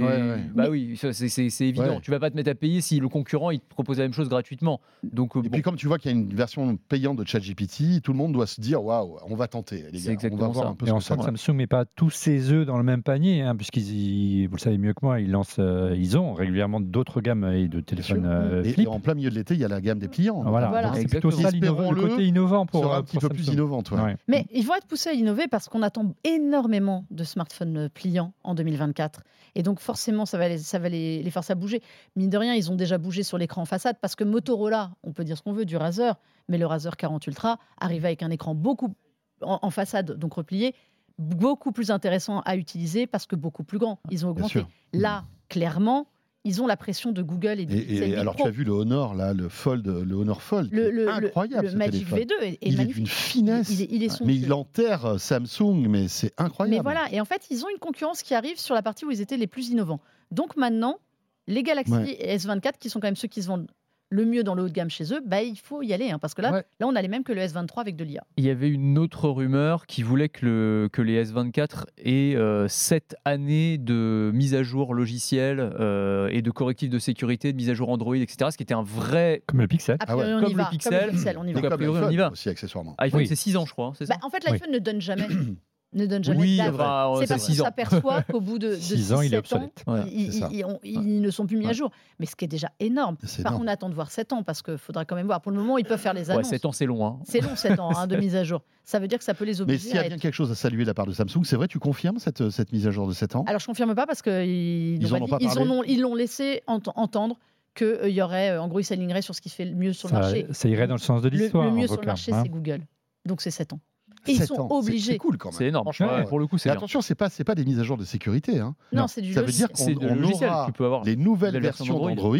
[0.53, 1.99] bah oui, c'est évident.
[1.99, 4.13] Tu vas pas te mettre à payer si le concurrent il te propose la même
[4.13, 4.79] chose gratuitement.
[5.03, 8.11] Donc, et puis comme tu vois qu'il y a une version payante de ChatGPT, tout
[8.11, 9.85] le monde doit se dire waouh, on va tenter.
[9.91, 10.85] Les gars, on va voir un peu.
[10.85, 14.47] Et sent que Samsung met pas tous ses œufs dans le même panier, hein, puisqu'ils,
[14.47, 17.67] vous le savez mieux que moi, ils lancent, euh, ils ont régulièrement d'autres gammes et
[17.67, 20.07] de téléphones euh, et, en plein milieu de l'été, il y a la gamme des
[20.07, 20.43] pliants.
[20.43, 23.81] Voilà, c'est plutôt ça le côté innovant pour sera un euh, petit peu plus innovant.
[24.27, 28.53] Mais ils vont être poussés à innover parce qu'on attend énormément de smartphones pliants en
[28.53, 29.23] 2024.
[29.55, 31.81] Et donc forcément, ça va, les, ça va les, les forcer à bouger.
[32.15, 35.23] Mine de rien, ils ont déjà bougé sur l'écran façade parce que Motorola, on peut
[35.23, 36.13] dire ce qu'on veut du Razer,
[36.47, 38.93] mais le Razer 40 Ultra arrive avec un écran beaucoup
[39.41, 40.73] en façade, donc replié,
[41.17, 43.99] beaucoup plus intéressant à utiliser parce que beaucoup plus grand.
[44.11, 44.65] Ils ont augmenté.
[44.93, 46.07] Là, clairement,
[46.43, 49.15] ils ont la pression de Google et de et, alors tu as vu le Honor
[49.15, 51.67] là, le Fold, le Honor Fold, le, incroyable.
[51.67, 53.69] Le, Magic V2 est, il est d'une finesse.
[53.69, 56.77] Il est, mais il enterre euh, Samsung, mais c'est incroyable.
[56.77, 59.11] Mais voilà, et en fait ils ont une concurrence qui arrive sur la partie où
[59.11, 59.99] ils étaient les plus innovants.
[60.31, 60.99] Donc maintenant,
[61.47, 63.67] les Galaxy S24 qui sont quand même ceux qui se vendent
[64.09, 66.09] le mieux dans le haut de gamme chez eux, bah, il faut y aller.
[66.09, 68.23] Hein, parce que là, là, on a les mêmes que le S23 avec de l'IA.
[68.37, 72.67] Il y avait une autre rumeur qui voulait que, le, que les S24 aient euh,
[72.67, 77.69] 7 années de mise à jour logicielle euh, et de correctifs de sécurité, de mise
[77.69, 78.51] à jour Android, etc.
[78.51, 79.43] Ce qui était un vrai.
[79.47, 79.97] Comme le Pixel.
[80.07, 80.23] Ah ouais.
[80.23, 81.11] comme, le Pixel.
[81.37, 81.61] on y va.
[81.61, 82.31] Donc, a priori, on y va.
[82.31, 82.95] Aussi, accessoirement.
[82.99, 83.93] iPhone, c'est 6 ans, je crois.
[84.07, 85.27] Bah, en fait, l'iPhone ne donne jamais.
[85.93, 86.73] ne donne jamais oui, de date.
[86.75, 89.83] Enfin, c'est parce qu'on s'aperçoit qu'au bout de, 6 ans, il est obsolète.
[89.87, 91.91] Ans, ils, ne sont plus mis à jour.
[92.19, 93.17] Mais ce qui est déjà énorme.
[93.45, 95.41] on attend de voir 7 ans parce qu'il faudra quand même voir.
[95.41, 96.49] Pour le moment, ils peuvent faire les annonces.
[96.49, 97.05] 7 ans, c'est long.
[97.05, 97.19] Hein.
[97.25, 98.61] C'est long, 7 ans hein, de mise à jour.
[98.83, 99.77] Ça veut dire que ça peut les obliger.
[99.77, 101.55] Mais s'il y a bien quelque chose à saluer de la part de Samsung, c'est
[101.55, 103.45] vrai, tu confirmes cette, cette mise à jour de 7 ans?
[103.47, 107.37] Alors, je ne confirme pas parce qu'ils ils l'ont laissé entendre
[107.77, 109.93] qu'il euh, y aurait, euh, en gros, ils s'aligneraient sur ce qui fait le mieux
[109.93, 110.47] sur le marché.
[110.51, 111.65] Ça irait dans le sens de l'histoire.
[111.65, 112.81] Le, mieux sur le marché, c'est Google.
[113.25, 113.79] Donc c'est 7 ans.
[114.27, 115.13] Et ils sont obligés.
[115.13, 115.57] C'est cool quand même.
[115.57, 115.89] C'est énorme.
[116.27, 116.69] pour le coup, c'est.
[116.69, 118.59] Attention, c'est pas c'est pas des mises à jour de sécurité.
[118.59, 118.75] Hein.
[118.93, 119.33] Non, c'est du.
[119.33, 122.37] Ça veut dire qu'on aura avoir les nouvelles versions d'Android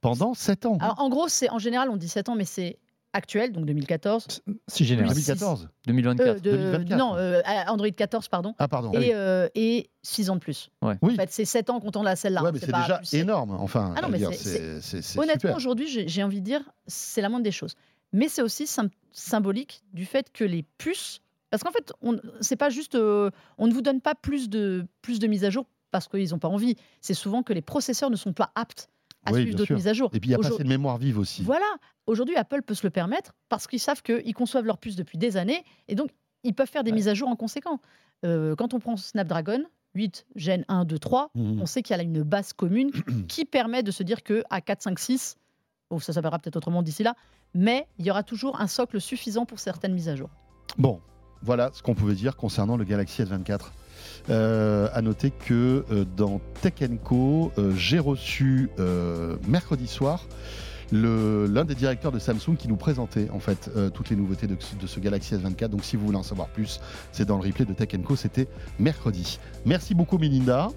[0.00, 0.78] pendant 7 ans.
[0.80, 2.78] Alors en gros, c'est en général on dit 7 ans, mais c'est
[3.12, 4.42] actuel, donc 2014.
[4.68, 5.14] Si général.
[5.14, 6.46] 2014 2024.
[6.46, 8.54] Euh, non, euh, Android 14, pardon.
[8.58, 8.92] Ah, pardon.
[8.92, 10.70] Et, euh, et 6 ans de plus.
[10.82, 10.96] Ouais.
[11.02, 11.14] Oui.
[11.14, 12.42] En fait, c'est 7 ans comptant la celle-là.
[12.42, 13.56] Ouais, mais c'est déjà énorme.
[13.58, 17.52] Enfin, ah non, mais c'est, honnêtement, aujourd'hui, j'ai envie de dire, c'est la moindre des
[17.52, 17.74] choses.
[18.12, 18.68] Mais c'est aussi
[19.12, 21.20] symbolique du fait que les puces.
[21.50, 21.92] Parce qu'en fait,
[22.40, 22.94] c'est pas juste.
[22.94, 26.38] on ne vous donne pas plus de, plus de mises à jour parce qu'ils n'ont
[26.38, 26.76] pas envie.
[27.00, 28.88] C'est souvent que les processeurs ne sont pas aptes
[29.24, 30.10] à suivre d'autres mises à jour.
[30.12, 31.42] Et puis il y a pas assez de mémoire vive aussi.
[31.42, 31.66] Voilà.
[32.06, 35.36] Aujourd'hui, Apple peut se le permettre parce qu'ils savent qu'ils conçoivent leurs puces depuis des
[35.36, 36.10] années et donc
[36.42, 37.80] ils peuvent faire des mises à jour en conséquence.
[38.24, 42.02] Euh, quand on prend Snapdragon 8, Gen 1, 2, 3, on sait qu'il y a
[42.02, 42.90] une base commune
[43.28, 45.36] qui permet de se dire que à 4, 5, 6,
[45.98, 47.14] ça s'appellera peut-être autrement d'ici là,
[47.54, 50.30] mais il y aura toujours un socle suffisant pour certaines mises à jour.
[50.78, 51.00] Bon,
[51.42, 53.60] voilà ce qu'on pouvait dire concernant le Galaxy S24.
[54.28, 58.70] Euh, à noter que euh, dans Tech Co, euh, j'ai reçu
[59.48, 60.26] mercredi soir
[60.92, 64.56] l'un des directeurs de Samsung qui nous présentait en fait euh, toutes les nouveautés de,
[64.60, 65.68] ce Galaxy S24.
[65.68, 66.80] Donc si vous voulez en savoir plus,
[67.12, 68.16] c'est dans le replay de Tech Co.
[68.16, 68.48] C'était
[68.78, 69.38] mercredi.
[69.64, 70.68] Merci beaucoup Melinda.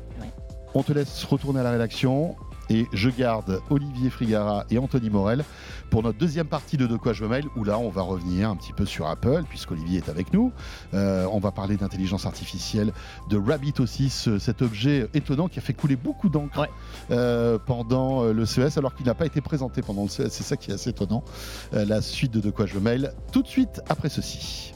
[0.75, 2.35] On te laisse retourner à la rédaction
[2.69, 5.43] et je garde Olivier Frigara et Anthony Morel
[5.89, 8.49] pour notre deuxième partie de De quoi je me mail, où là on va revenir
[8.49, 10.51] un petit peu sur Apple, puisqu'Olivier est avec nous.
[10.93, 12.91] Euh, on va parler d'intelligence artificielle,
[13.29, 16.67] de Rabbit aussi, cet objet étonnant qui a fait couler beaucoup d'encre
[17.11, 20.29] euh, pendant euh, le CES, alors qu'il n'a pas été présenté pendant le CES.
[20.29, 21.23] C'est ça qui est assez étonnant.
[21.71, 24.73] la suite de De quoi je me mail, tout de suite après ceci.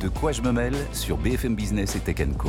[0.00, 2.48] De quoi je me mêle sur BFM Business et Tech Co.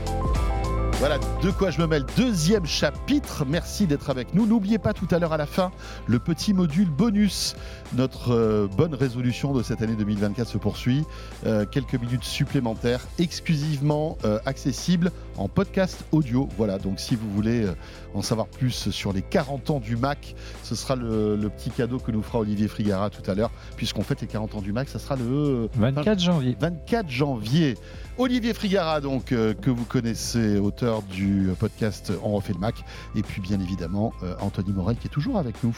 [1.01, 2.05] Voilà, de quoi je me mêle.
[2.15, 3.43] Deuxième chapitre.
[3.43, 4.45] Merci d'être avec nous.
[4.45, 5.71] N'oubliez pas tout à l'heure à la fin
[6.05, 7.55] le petit module bonus.
[7.95, 11.03] Notre euh, bonne résolution de cette année 2024 se poursuit.
[11.47, 16.47] Euh, quelques minutes supplémentaires exclusivement euh, accessibles en podcast audio.
[16.55, 17.65] Voilà, donc si vous voulez
[18.13, 22.11] en savoir plus sur les 40 ans du Mac, ce sera le, petit cadeau que
[22.11, 24.87] nous fera Olivier Frigara tout à l'heure, puisqu'on fête les 40 ans du Mac.
[24.87, 26.55] Ça sera le 24 janvier.
[26.59, 27.75] 24 janvier.
[28.17, 32.83] Olivier Frigara, donc, que vous connaissez, auteur du podcast On refait le Mac.
[33.15, 35.75] Et puis bien évidemment euh, Anthony Morel qui est toujours avec nous.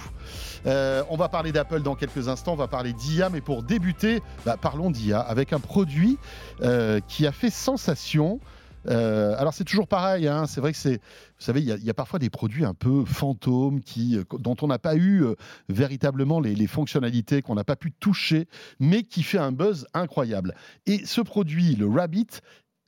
[0.66, 4.22] Euh, on va parler d'Apple dans quelques instants, on va parler d'IA, mais pour débuter,
[4.46, 6.18] bah, parlons d'IA avec un produit
[6.62, 8.40] euh, qui a fait sensation.
[8.88, 12.20] Alors c'est toujours pareil, hein, c'est vrai que c'est, vous savez, il y, a parfois
[12.20, 15.26] des produits un peu fantômes qui, dont on n'a pas eu
[15.70, 18.48] véritablement les, fonctionnalités, qu'on n'a pas pu toucher,
[18.80, 20.56] mais qui fait un buzz incroyable.
[20.86, 22.42] Et ce produit, le Rabbit,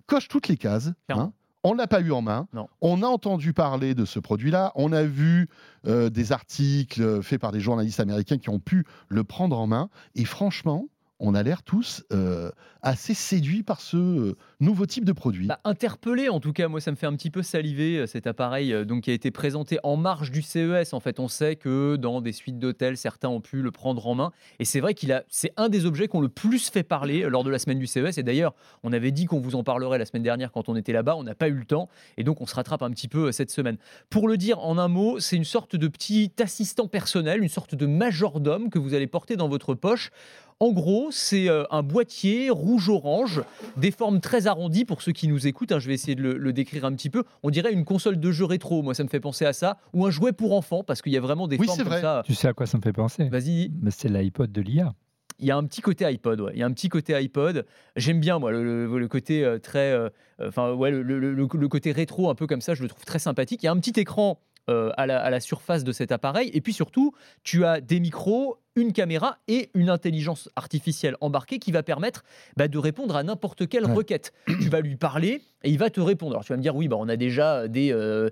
[0.08, 0.92] coche toutes les cases.
[1.10, 1.34] Hein,
[1.66, 2.48] on ne l'a pas eu en main.
[2.82, 4.72] On a entendu parler de ce produit-là.
[4.76, 5.50] On a vu
[5.88, 9.90] euh, des articles faits par des journalistes américains qui ont pu le prendre en main.
[10.14, 10.88] Et franchement,
[11.20, 12.52] on a l'air tous euh,
[12.82, 15.48] assez séduits par ce euh, nouveau type de produit.
[15.48, 18.28] Bah, interpellé en tout cas, moi ça me fait un petit peu saliver euh, cet
[18.28, 20.94] appareil donc, qui a été présenté en marge du CES.
[20.94, 24.16] En fait, on sait que dans des suites d'hôtels, certains ont pu le prendre en
[24.16, 24.32] main.
[24.60, 27.44] Et c'est vrai qu'il a, c'est un des objets qu'on le plus fait parler lors
[27.44, 28.18] de la semaine du CES.
[28.18, 30.94] Et d'ailleurs, on avait dit qu'on vous en parlerait la semaine dernière quand on était
[30.94, 31.16] là-bas.
[31.16, 31.90] On n'a pas eu le temps.
[32.18, 33.78] Et donc on se rattrape un petit peu cette semaine.
[34.10, 37.76] Pour le dire en un mot, c'est une sorte de petit assistant personnel, une sorte
[37.76, 40.12] de majordome que vous allez porter dans votre poche.
[40.62, 43.44] En gros, c'est euh, un boîtier rouge-orange,
[43.76, 45.74] des formes très arrondies pour ceux qui nous écoutent.
[45.74, 47.26] Hein, je vais essayer de le, décrire un petit peu.
[47.44, 50.06] On dirait une console de jeu rétro, moi ça me fait penser à ça, ou
[50.06, 52.24] un jouet pour enfants, parce qu'il y a vraiment des formes comme ça.
[52.26, 53.28] Tu sais à quoi ça me fait penser?
[53.28, 53.72] Vas-y.
[53.90, 54.94] C'est l'iPod de l'IA.
[55.40, 56.52] Il y a un petit côté iPod, ouais.
[56.54, 57.66] Il y a un petit côté iPod.
[57.98, 60.08] J'aime bien moi le, côté euh, très, euh,
[60.42, 62.76] enfin ouais, le, côté rétro un peu comme ça.
[62.76, 63.62] Je le trouve très sympathique.
[63.62, 64.40] Il y a un petit écran
[64.70, 66.50] à, la, à, la, surface de cet appareil.
[66.54, 67.14] Et puis surtout,
[67.44, 72.24] tu as des micros une caméra et une intelligence artificielle embarquée qui va permettre
[72.58, 74.34] bah, de répondre à n'importe quelle requête.
[74.48, 76.34] tu vas lui parler et il va te répondre.
[76.34, 78.30] Alors tu vas me dire oui, bah, on a déjà des, euh,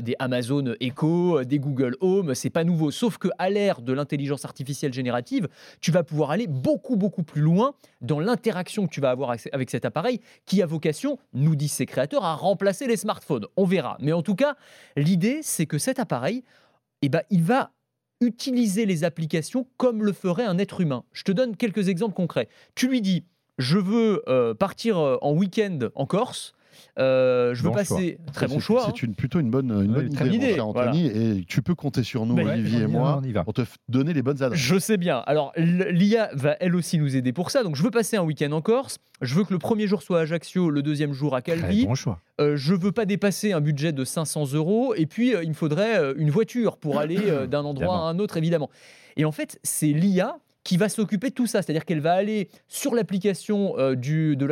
[0.00, 2.90] des Amazon Echo, des Google Home, c'est pas nouveau.
[2.90, 5.48] Sauf que à l'ère de l'intelligence artificielle générative,
[5.80, 9.70] tu vas pouvoir aller beaucoup beaucoup plus loin dans l'interaction que tu vas avoir avec
[9.70, 13.46] cet appareil qui a vocation, nous disent ses créateurs, à remplacer les smartphones.
[13.56, 13.96] On verra.
[14.00, 14.56] Mais en tout cas,
[14.96, 16.42] l'idée c'est que cet appareil,
[17.02, 17.70] eh ben, il va
[18.24, 21.04] utiliser les applications comme le ferait un être humain.
[21.12, 22.48] Je te donne quelques exemples concrets.
[22.74, 23.24] Tu lui dis,
[23.58, 26.54] je veux euh, partir euh, en week-end en Corse.
[26.98, 28.18] Euh, je veux passer.
[28.32, 28.84] Très bon choix.
[28.86, 31.06] C'est une, plutôt une bonne, une bonne idée, Anthony.
[31.06, 34.60] Et tu peux compter sur nous, Olivier et moi, pour te donner les bonnes adresses.
[34.60, 35.18] Je sais bien.
[35.26, 37.62] Alors, l'IA va elle aussi nous aider pour ça.
[37.62, 38.98] Donc, je veux passer un week-end en Corse.
[39.20, 41.86] Je veux que le premier jour soit à Ajaccio, le deuxième jour à Calvi.
[41.86, 42.20] bon choix.
[42.40, 44.94] Euh, je veux pas dépasser un budget de 500 euros.
[44.96, 48.18] Et puis, euh, il me faudrait euh, une voiture pour aller d'un endroit à un
[48.18, 48.70] autre, évidemment.
[49.16, 51.62] Et en fait, c'est l'IA qui va s'occuper de tout ça.
[51.62, 53.94] C'est-à-dire qu'elle va aller sur l'application euh,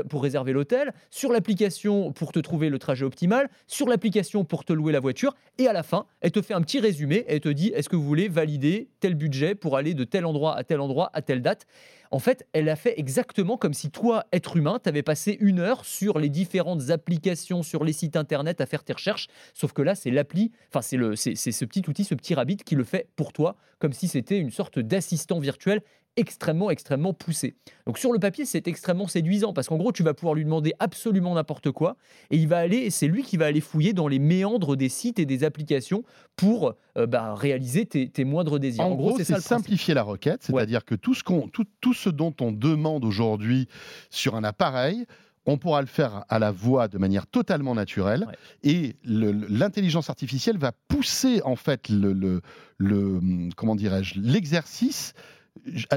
[0.09, 4.73] pour réserver l'hôtel, sur l'application pour te trouver le trajet optimal, sur l'application pour te
[4.73, 7.49] louer la voiture, et à la fin, elle te fait un petit résumé, elle te
[7.49, 10.81] dit est-ce que vous voulez valider tel budget pour aller de tel endroit à tel
[10.81, 11.67] endroit à telle date?
[12.13, 15.61] En fait, elle a fait exactement comme si toi, être humain, tu avais passé une
[15.61, 19.29] heure sur les différentes applications, sur les sites internet à faire tes recherches.
[19.55, 22.85] Sauf que là, c'est l'appli, enfin, c'est, ce petit outil, ce petit rabbit qui le
[22.85, 25.81] fait pour toi, comme si c'était une sorte d'assistant virtuel
[26.17, 27.57] extrêmement, extrêmement poussé.
[27.87, 30.73] Donc sur le papier, c'est extrêmement séduisant parce qu'en gros, tu vas pouvoir lui demander
[30.79, 31.97] absolument n'importe quoi
[32.31, 35.19] et il va aller, c'est lui qui va aller fouiller dans les méandres des sites
[35.19, 36.05] et des applications
[36.37, 38.85] pour euh, bah, réaliser tes, moindres désirs.
[38.85, 42.35] En, gros, c'est simplifier la requête, c'est-à-dire que tout ce, qu'on, tout, tout ce dont
[42.41, 43.69] on demande aujourd'hui
[44.11, 45.07] sur un appareil,
[45.47, 48.27] on pourra le faire à la voix de manière totalement naturelle
[48.63, 52.41] et l'intelligence artificielle va pousser en fait le,
[52.79, 53.21] le
[53.57, 55.15] comment dirais-je l'exercice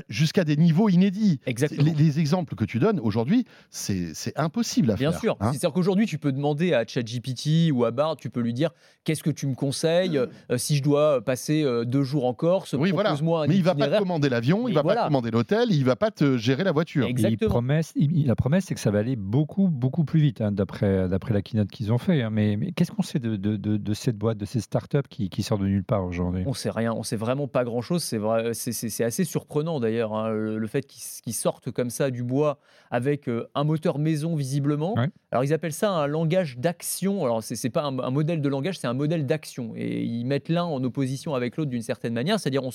[0.09, 1.39] jusqu'à des niveaux inédits.
[1.45, 1.93] Exactement.
[1.97, 5.19] Les, exemples que tu donnes aujourd'hui, c'est impossible à Bien faire.
[5.19, 5.37] Bien sûr.
[5.39, 5.51] Hein.
[5.51, 8.71] C'est-à-dire qu'aujourd'hui, tu peux demander à ChatGPT ou à Bard, tu peux lui dire
[9.03, 10.17] qu'est-ce que tu me conseilles?
[10.17, 12.73] Euh, si je dois passer euh, deux jours en Corse.
[12.73, 13.15] Oui, voilà.
[13.21, 15.83] Moi Mais il va pas te commander l'avion, il va pas te commander l'hôtel, il
[15.83, 17.05] va pas te gérer la voiture.
[17.05, 17.49] Exactement.
[17.95, 21.69] la promesse, c'est que ça va aller beaucoup, beaucoup plus vite, hein, d'après la keynote
[21.69, 22.21] qu'ils ont fait.
[22.21, 22.29] Hein.
[22.29, 25.67] Mais, qu'est-ce qu'on sait de, de, cette boîte, de ces startups qui, qui sortent de
[25.67, 26.43] nulle part aujourd'hui?
[26.45, 26.93] On sait rien.
[26.93, 28.03] On sait vraiment pas grand-chose.
[28.03, 32.58] C'est assez surprenant surprenant d'ailleurs, hein, le, fait qu'ils sortent comme ça du bois
[32.89, 34.95] avec euh, un moteur maison visiblement.
[35.31, 37.23] Alors ils appellent ça un langage d'action.
[37.23, 39.73] Alors c'est pas un, modèle de langage, c'est un modèle d'action.
[39.75, 42.39] Et ils mettent l'un en opposition avec l'autre d'une certaine manière.
[42.39, 42.71] C'est-à-dire on,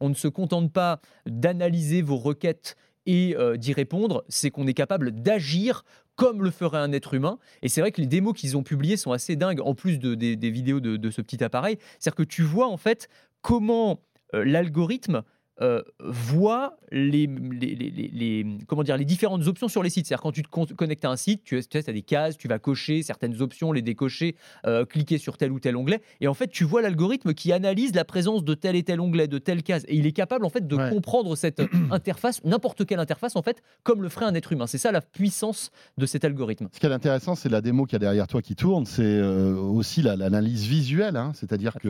[0.00, 4.74] on ne se contente pas d'analyser vos requêtes et euh, d'y répondre, c'est qu'on est
[4.74, 5.84] capable d'agir
[6.16, 7.38] comme le ferait un être humain.
[7.62, 10.14] Et c'est vrai que les démos qu'ils ont publiées sont assez dingues, en plus de,
[10.14, 11.78] des, vidéos de, ce petit appareil.
[11.98, 13.08] C'est-à-dire que tu vois en fait
[13.40, 14.02] comment
[14.34, 15.22] euh, l'algorithme
[15.62, 20.06] euh, voit les, les, comment dire, les différentes options sur les sites.
[20.06, 22.58] C'est-à-dire quand tu te connectes à un site, tu, tu as des cases, tu vas
[22.58, 26.48] cocher certaines options, les décocher, euh, cliquer sur tel ou tel onglet, et en fait
[26.48, 29.84] tu vois l'algorithme qui analyse la présence de tel et tel onglet, de telle case,
[29.88, 33.62] et il est capable en fait de comprendre cette interface, n'importe quelle interface en fait,
[33.82, 34.66] comme le ferait un être humain.
[34.66, 36.68] C'est ça la puissance de cet algorithme.
[36.72, 39.02] Ce qui est intéressant, c'est la démo qu'il y a derrière toi qui tourne, c'est
[39.02, 41.32] euh, aussi l'analyse visuelle, hein.
[41.34, 41.88] c'est-à-dire que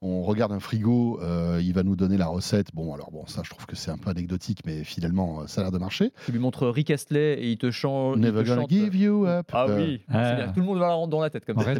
[0.00, 2.68] on regarde un frigo, euh, il va nous donner la recette.
[2.72, 5.60] Bon, alors bon, ça, je trouve que c'est un peu anecdotique, mais finalement, euh, ça
[5.60, 6.12] a l'air de marcher.
[6.26, 8.18] Tu lui montres Rick Astley et il te chante.
[8.18, 9.50] Never gonna give you up.
[9.52, 10.48] Ah oui, ah.
[10.54, 11.74] tout le monde va la rendre dans la tête comme ça.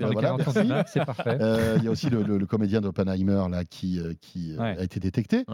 [0.86, 1.38] c'est parfait.
[1.40, 5.44] Euh, il y a aussi le, comédien d'Oppenheimer là qui, qui a été détecté.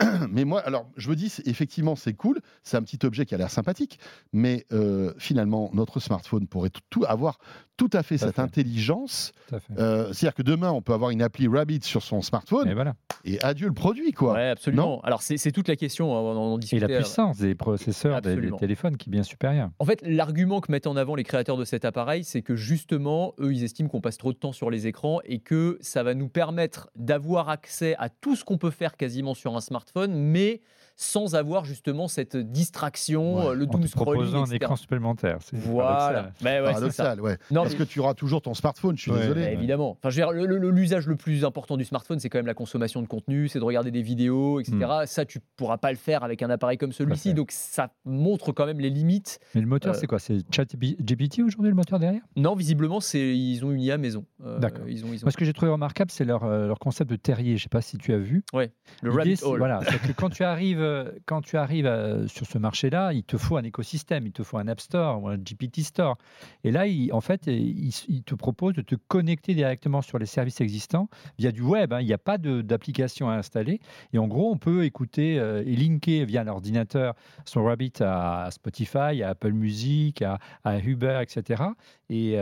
[0.30, 3.38] mais moi, alors, je me dis, effectivement, c'est cool, c'est un petit objet qui a
[3.38, 3.98] l'air sympathique,
[4.32, 7.38] mais euh, finalement, notre smartphone pourrait tout, avoir
[7.76, 9.32] tout à fait cette intelligence.
[9.78, 12.68] Euh, c'est-à-dire que demain, on peut avoir une appli Rabbit sur son smartphone.
[12.68, 12.94] Et voilà.
[13.24, 14.34] Et adieu le produit, quoi.
[14.34, 15.00] Ouais, absolument.
[15.02, 16.12] alors, c'est toute la question.
[16.12, 19.70] On, et la puissance des processeurs des, téléphones qui est bien supérieure.
[19.78, 23.34] En fait, l'argument que mettent en avant les créateurs de cet appareil, c'est que justement,
[23.40, 26.14] eux, ils estiment qu'on passe trop de temps sur les écrans et que ça va
[26.14, 30.60] nous permettre d'avoir accès à tout ce qu'on peut faire quasiment sur un smartphone mais
[31.00, 34.22] sans avoir justement cette distraction, euh, le doom scrolling.
[34.22, 35.38] proposant un écran supplémentaire.
[35.50, 36.30] Voilà.
[36.42, 37.38] Mais ouais, paradoxal, ouais.
[37.52, 39.44] Parce que tu auras toujours ton smartphone, je suis désolé.
[39.44, 39.96] Bah, évidemment.
[40.02, 43.58] Enfin, l'usage le, plus important du smartphone, c'est quand même la consommation de contenu, c'est
[43.58, 44.76] de regarder des vidéos, etc.
[44.76, 45.06] Hmm.
[45.06, 47.32] Ça, tu pourras pas le faire avec un appareil comme celui-ci.
[47.32, 49.40] Donc, ça montre quand même les limites.
[49.54, 50.18] Mais le moteur, euh, c'est quoi?
[50.18, 52.22] C'est ChatGPT aujourd'hui, le moteur derrière?
[52.36, 54.26] Non, visiblement, ils ont une IA maison.
[54.44, 54.86] Euh, D'accord.
[54.86, 55.30] Ils ont, ils ont...
[55.30, 57.56] ce que j'ai trouvé remarquable, c'est leur, leur concept de terrier.
[57.56, 58.44] Je sais pas si tu as vu.
[58.52, 58.70] Ouais.
[59.00, 59.58] Le rabbit hole.
[59.58, 63.22] Voilà, c'est que quand tu arrives euh, quand tu arrives euh, sur ce marché-là, il
[63.22, 66.16] te faut un écosystème, il te faut un App Store ou un GPT Store.
[66.64, 71.08] Et là, en fait, il, te propose de te connecter directement sur les services existants
[71.38, 71.92] via du web.
[71.92, 72.00] Hein.
[72.00, 73.80] Il n'y a pas d'application à installer.
[74.12, 79.30] Et en gros, on peut écouter et linker via l'ordinateur son Rabbit à Spotify, à
[79.30, 81.62] Apple Music, à, Uber, etc.
[82.08, 82.38] Et,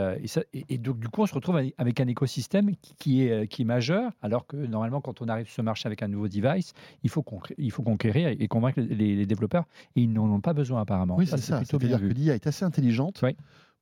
[0.77, 5.01] donc, du coup, on se retrouve avec un écosystème qui, est, majeur, alors que normalement,
[5.01, 8.79] quand on arrive sur ce marché avec un nouveau device, il faut conquérir et convaincre
[8.81, 9.65] les, développeurs.
[9.95, 11.15] Et ils n'en ont pas besoin, apparemment.
[11.17, 11.63] Oui, c'est ça.
[11.63, 13.23] C'est-à-dire que l'IA est assez intelligente.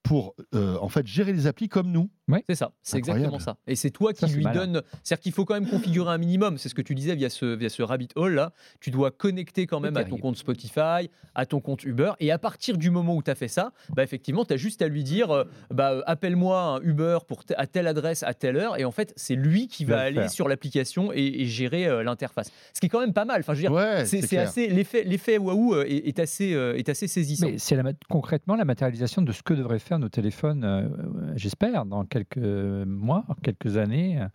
[0.03, 2.09] pour euh, en fait gérer les applis comme nous.
[2.47, 3.57] C'est ça, c'est exactement ça.
[3.67, 4.81] Et c'est toi qui lui donne.
[5.03, 6.57] C'est-à-dire qu'il faut quand même configurer un minimum.
[6.57, 8.53] C'est ce que tu disais via ce, via ce rabbit hole là.
[8.79, 12.11] Tu dois connecter quand même à ton compte Spotify, à ton compte Uber.
[12.19, 14.81] Et à partir du moment où tu as fait ça, bah effectivement, tu as juste
[14.81, 18.57] à lui dire euh, bah, euh, appelle-moi un Uber pour à telle adresse à telle
[18.57, 18.77] heure.
[18.77, 22.51] Et en fait, c'est lui qui va aller sur l'application et, gérer euh, l'interface.
[22.73, 23.39] Ce qui est quand même pas mal.
[23.39, 27.47] Enfin, je veux dire, c'est assez l'effet waouh est, assez est assez saisissant.
[27.57, 27.77] C'est
[28.09, 30.91] concrètement la matérialisation de ce que devraient faire nos téléphones,
[31.35, 34.27] j'espère, dans quelques mois, quelques années.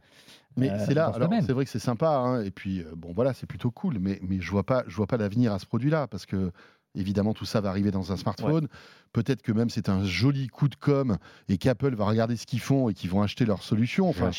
[0.57, 3.12] Mais euh, c'est là, alors c'est vrai que c'est sympa, hein, et puis euh, bon
[3.12, 5.66] voilà, c'est plutôt cool, mais, mais je vois pas, je vois pas l'avenir à ce
[5.66, 6.53] produit-là, parce que
[6.94, 8.68] évidemment tout ça va arriver dans un smartphone.
[9.12, 12.61] Peut-être que même c'est un joli coup de com et qu'Apple va regarder ce qu'ils
[12.61, 14.09] font et qu'ils vont acheter leur solution.
[14.09, 14.31] Enfin,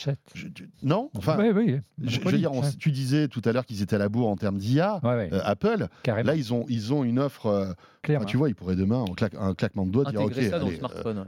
[0.82, 1.80] non, enfin, oui, oui.
[2.02, 4.58] Je, veux dire, tu disais tout à l'heure qu'ils étaient à la bourre en termes
[4.58, 5.00] d'IA.
[5.04, 7.76] Euh, Apple, là ils ont ils ont une offre.
[8.02, 10.34] Claire, tu vois, ils pourraient demain, en un claquement de doigts, dire OK,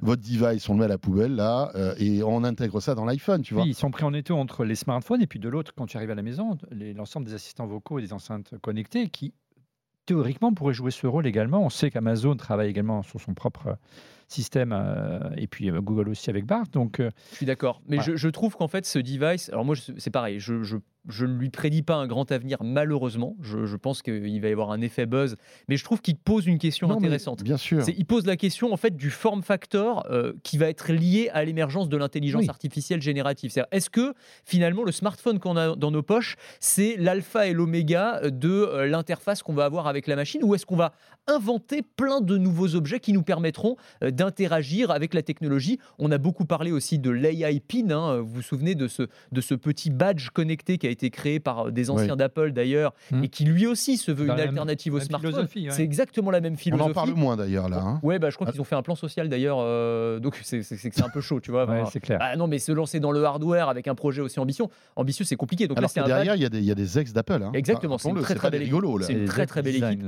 [0.01, 3.41] votre device, on le met à la poubelle là et on intègre ça dans l'iPhone,
[3.43, 3.63] tu vois.
[3.63, 6.11] ils sont pris en étau entre les smartphones et puis de l'autre, quand tu arrives
[6.11, 9.33] à la maison, l'ensemble des assistants vocaux et des enceintes connectées qui
[10.05, 11.63] théoriquement pourrait jouer ce rôle également.
[11.63, 13.77] On sait qu'Amazon travaille également sur son propre
[14.27, 16.65] système euh, et puis euh, Google aussi avec BART.
[16.71, 17.81] Donc, euh, je suis d'accord.
[17.87, 21.25] Mais je, je, trouve qu'en fait, ce device, alors moi, c'est pareil, je, je je
[21.25, 23.35] ne lui prédis pas un grand avenir, malheureusement.
[23.41, 25.35] Je, pense qu'il va y avoir un effet buzz.
[25.67, 27.43] Mais je trouve qu'il pose une question intéressante.
[27.43, 27.83] Bien sûr.
[27.87, 31.43] Il pose la question, en fait, du form factor euh, qui va être lié à
[31.43, 33.51] l'émergence de l'intelligence artificielle générative.
[33.71, 34.13] Est-ce que,
[34.45, 39.43] finalement, le smartphone qu'on a dans nos poches, c'est l'alpha et l'oméga de euh, l'interface
[39.43, 40.93] qu'on va avoir avec la machine Ou est-ce qu'on va
[41.27, 45.79] inventer plein de nouveaux objets qui nous permettront euh, d'interagir avec la technologie?
[45.99, 47.91] On a beaucoup parlé aussi de l'AI PIN.
[47.91, 48.21] Hein.
[48.21, 51.67] Vous vous souvenez de ce, de ce petit badge connecté qui a été créé par
[51.67, 53.23] euh, des anciens d'Apple d'ailleurs, mmh.
[53.23, 55.47] et qui lui aussi se veut une alternative au smartphone.
[55.69, 56.87] C'est exactement la même philosophie.
[56.87, 57.81] On en parle moins d'ailleurs là.
[57.81, 57.99] Hein.
[58.03, 61.03] Ouais, bah, je crois qu'ils ont fait un plan social d'ailleurs, euh, donc c'est c'est
[61.03, 61.67] un peu chaud, tu vois.
[61.91, 62.19] c'est clair.
[62.21, 65.35] Ah, non, mais se lancer dans le hardware avec un projet aussi ambitieux, ambitieux, c'est
[65.35, 65.67] compliqué.
[65.67, 67.43] Donc Alors là, derrière, il y, a des, y a des ex d'Apple.
[67.43, 67.51] Hein.
[67.53, 68.75] Exactement, c'est une très très belle équipe.
[69.01, 70.03] C'est une très très belle équipe.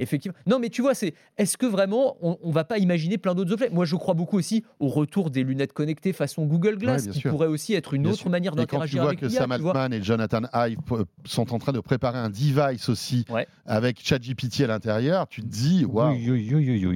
[0.00, 0.36] Effectivement.
[0.46, 3.52] Non, mais tu vois, c'est est-ce que vraiment on, on va pas imaginer plein d'autres
[3.52, 3.70] objets?
[3.70, 7.46] Moi, je crois beaucoup aussi au retour des lunettes connectées façon Google Glass, qui pourrait
[7.46, 10.78] aussi être une autre manière d'interagir avec vois que Sam Altman et Jonathan Ive
[11.24, 13.24] sont en train de préparer un device aussi
[13.66, 16.14] avec ChatGPT à l'intérieur, tu te dis waouh.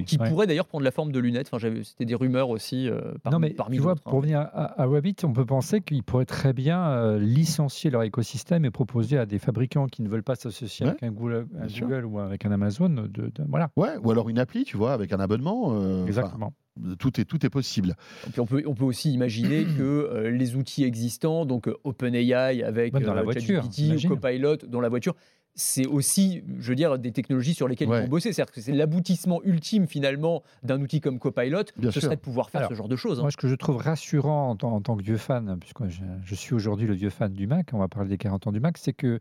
[0.04, 1.48] Qui pourrait d'ailleurs prendre la forme de lunettes.
[1.52, 4.16] Enfin, c'était des rumeurs aussi euh, non, mais tu vois, Pour hein.
[4.16, 8.64] revenir à, à, Rabbit, on peut penser qu'ils pourraient très bien euh, licencier leur écosystème
[8.64, 12.44] et proposer à des fabricants qui ne veulent pas s'associer avec un Google, ou avec
[12.44, 13.70] un Amazon de, voilà.
[13.76, 15.74] Ouais, ou alors une appli, tu vois, avec un abonnement.
[15.74, 16.52] Euh, Exactement
[16.98, 17.94] tout est, tout est possible.
[18.38, 22.92] on, peut, on peut aussi imaginer que euh, les outils existants, donc euh, OpenAI avec
[22.92, 23.68] dans la euh, voiture,
[24.08, 25.14] Copilot dans la voiture,
[25.56, 28.32] c'est aussi, je veux dire, des technologies sur lesquelles il faut bosser.
[28.32, 32.68] C'est-à-dire que c'est l'aboutissement ultime finalement d'un outil comme Copilot, ce serait de pouvoir faire
[32.68, 33.20] ce genre de choses.
[33.20, 33.22] Hein.
[33.22, 36.54] Moi, ce que je trouve rassurant en, tant que vieux fan, puisque je, je suis
[36.54, 38.92] aujourd'hui le vieux fan du Mac, on va parler des 40 ans du Mac, c'est
[38.92, 39.20] que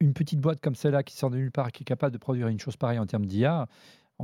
[0.00, 2.48] une petite boîte comme celle-là qui sort de nulle part, qui est capable de produire
[2.48, 3.66] une chose pareille en termes d'IA,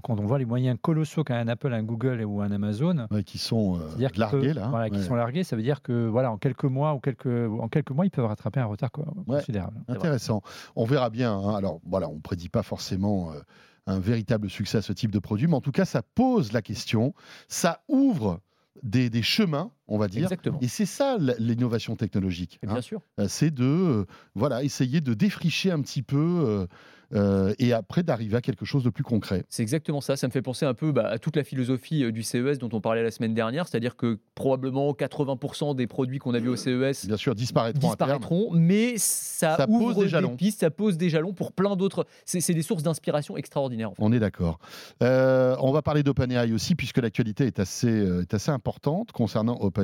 [0.03, 3.38] quand on voit les moyens colossaux qu'a un Apple, un Google ou un Amazon, qui
[3.38, 6.64] sont euh, largués là, voilà, qui sont largués, ça veut dire que voilà, en quelques
[6.64, 9.81] mois ou quelques en quelques mois, ils peuvent rattraper un retard considérable.
[9.88, 10.42] Intéressant.
[10.76, 11.33] On verra bien.
[11.33, 11.55] Hein.
[11.57, 13.33] Alors voilà, on prédit pas forcément.
[13.33, 13.40] Euh,
[13.87, 16.62] un véritable succès à ce type de produit, mais en tout cas, ça pose la
[16.62, 17.14] question,
[17.48, 18.40] ça ouvre
[18.83, 20.22] des, chemins, on va dire.
[20.22, 20.59] Exactement.
[20.62, 22.59] Et c'est ça l'innovation technologique.
[22.62, 22.81] bien hein.
[22.81, 23.03] sûr.
[23.18, 26.66] Euh, c'est de voilà essayer de défricher un petit peu
[27.12, 29.44] euh, et après d'arriver à quelque chose de plus concret.
[29.48, 30.16] C'est exactement ça.
[30.16, 32.68] Ça me fait penser un peu bah, à toute la philosophie euh, du CES dont
[32.72, 36.57] on parlait la semaine dernière, c'est-à-dire que probablement 80% des produits qu'on a vus au
[36.57, 40.37] CES Bien sûr, disparaîtront, disparaîtront mais ça, ouvre pose des, jalons.
[40.37, 42.07] pistes, ça pose des jalons pour plein d'autres.
[42.24, 43.90] C'est des sources d'inspiration extraordinaires.
[43.98, 44.61] On est d'accord.
[45.03, 49.80] Euh, on va parler d'OpenAI aussi, puisque l'actualité est assez, est assez importante concernant OpenAI.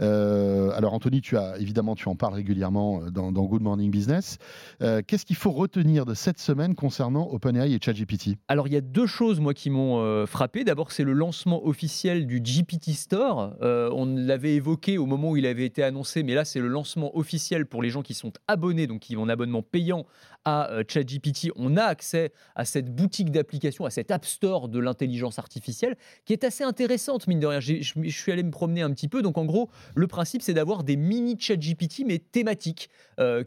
[0.00, 4.38] Alors Anthony, tu as évidemment, tu en parles régulièrement dans, dans Good Morning Business.
[4.80, 8.36] Qu'est-ce qu'il faut retenir de cette semaine concernant OpenAI et ChatGPT?
[8.48, 10.64] Alors, il y a deux choses, moi, qui m'ont euh, frappé.
[10.64, 13.56] D'abord, c'est le lancement officiel du GPT Store.
[13.62, 16.68] Euh, on l'avait évoqué au moment où il avait été annoncé, mais là, c'est le
[16.68, 20.06] lancement officiel pour les gens qui sont abonnés, donc qui ont un abonnement payant
[20.44, 21.50] à euh, ChatGPT.
[21.56, 26.32] On a accès à cette boutique d'applications, à cet App Store de l'intelligence artificielle, qui
[26.32, 27.60] est assez intéressante, mine de rien.
[27.60, 29.22] Je suis allé me promener un petit petit peu.
[29.22, 32.90] Donc en gros, le principe, c'est d'avoir des mini chat GPT, mais thématiques,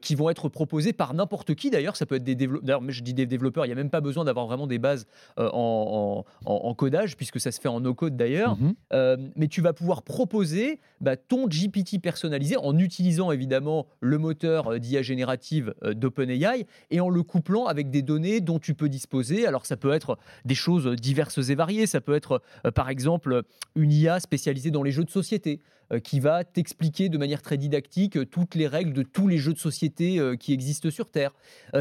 [0.01, 1.71] qui vont être proposés par n'importe qui.
[1.71, 2.63] D'ailleurs, ça peut être des développeurs.
[2.63, 5.07] D'ailleurs, je dis des développeurs, il n'y a même pas besoin d'avoir vraiment des bases
[5.38, 6.23] en,
[6.78, 8.57] codage, puisque ça se fait en no-code d'ailleurs.
[8.57, 9.32] Mhm.
[9.36, 15.01] mais tu vas pouvoir proposer bah, ton GPT personnalisé en utilisant évidemment le moteur d'IA
[15.01, 19.47] générative d'OpenAI et en le couplant avec des données dont tu peux disposer.
[19.47, 22.41] Alors ça peut être des choses diverses et variées, ça peut être
[22.75, 23.43] par exemple
[23.75, 25.32] une IA spécialisée dans les jeux de société.
[25.93, 29.38] Euh, qui va t'expliquer de manière très didactique euh, toutes les règles de tous les
[29.38, 31.31] jeux de société euh, qui existent sur Terre.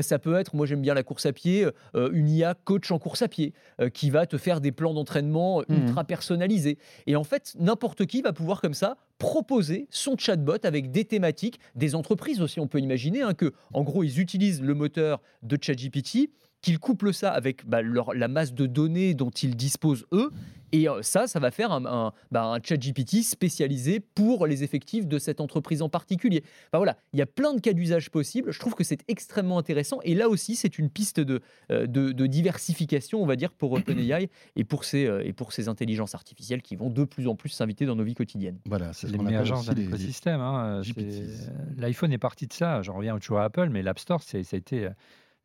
[0.01, 3.23] ça peut être, moi j'aime bien la course à pied, une IA coach en course
[3.23, 3.53] à pied
[3.93, 5.75] qui va te faire des plans d'entraînement mmh.
[5.75, 6.79] ultra personnalisés.
[7.07, 11.59] Et en fait, n'importe qui va pouvoir comme ça proposer son chatbot avec des thématiques,
[11.75, 15.57] des entreprises aussi, on peut imaginer hein, que, en gros, ils utilisent le moteur de
[15.61, 16.31] ChatGPT
[16.61, 20.31] qu'ils couplent ça avec bah, la masse de données dont ils disposent eux.
[20.73, 25.07] Et euh, ça, ça va faire un, un, bah, chat GPT spécialisé pour les effectifs
[25.07, 26.43] de cette entreprise en particulier.
[26.73, 28.51] voilà, il y a plein de cas d'usage possibles.
[28.53, 30.01] Je trouve que c'est extrêmement intéressant.
[30.03, 34.31] Et là aussi, c'est une piste de, euh, de, diversification, on va dire, pour OpenAI
[34.57, 37.51] et pour ces euh, et pour ces intelligences artificielles qui vont de plus en plus
[37.51, 38.59] s'inviter dans nos vies quotidiennes.
[38.65, 40.41] Voilà, c'est les meilleurs d'un écosystème.
[40.41, 40.81] Hein,
[41.77, 42.81] L'iPhone est parti de ça.
[42.83, 44.89] J'en reviens toujours à Apple, mais l'App Store, ça a été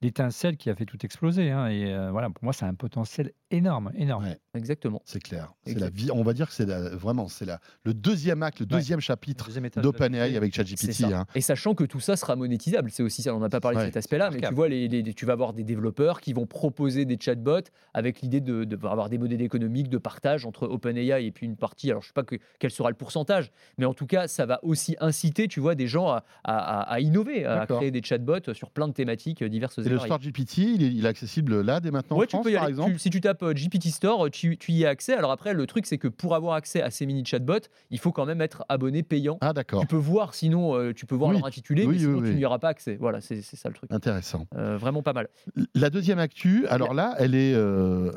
[0.01, 1.51] l'étincelle qui a fait tout exploser.
[1.51, 4.35] Hein, et euh, voilà, pour moi, c'est un potentiel énorme, énorme.
[4.53, 5.01] Exactement.
[5.05, 5.53] C'est clair.
[5.65, 6.09] C'est la vie.
[6.11, 7.47] On va dire que c'est vraiment c'est
[7.83, 11.03] le deuxième acte, le deuxième chapitre d'OpenAI avec ChatGPT.
[11.05, 11.25] Hein.
[11.35, 13.33] Et sachant que tout ça sera monétisable, c'est aussi ça.
[13.33, 15.63] On n'a pas parlé de cet aspect-là, mais tu vois, les, tu vas avoir des
[15.63, 19.97] développeurs qui vont proposer des chatbots avec l'idée de, de, avoir des modèles économiques de
[19.97, 21.89] partage entre OpenAI et puis une partie.
[21.89, 24.59] Alors, je sais pas que, quel sera le pourcentage, mais en tout cas, ça va
[24.63, 28.87] aussi inciter, tu vois, des gens à, à, innover, à créer des chatbots sur plein
[28.87, 29.79] de thématiques diverses.
[29.87, 32.67] Et le Store GPT, il est, accessible là dès maintenant en France, tu peux par
[32.67, 32.99] exemple.
[32.99, 35.13] si tu tapes euh, GPT Store, tu, tu, y as accès.
[35.13, 38.11] Alors après, le truc, c'est que pour avoir accès à ces mini chatbots, il faut
[38.11, 39.37] quand même être abonné payant.
[39.41, 39.81] Ah d'accord.
[39.81, 42.59] Tu peux voir, sinon, euh, tu peux voir leur intitulé, mais sinon tu n'y auras
[42.59, 42.97] pas accès.
[42.99, 43.91] Voilà, c'est ça le truc.
[43.91, 44.47] Intéressant.
[44.55, 45.29] Euh, vraiment pas mal.
[45.73, 47.55] La deuxième actu, alors là, elle est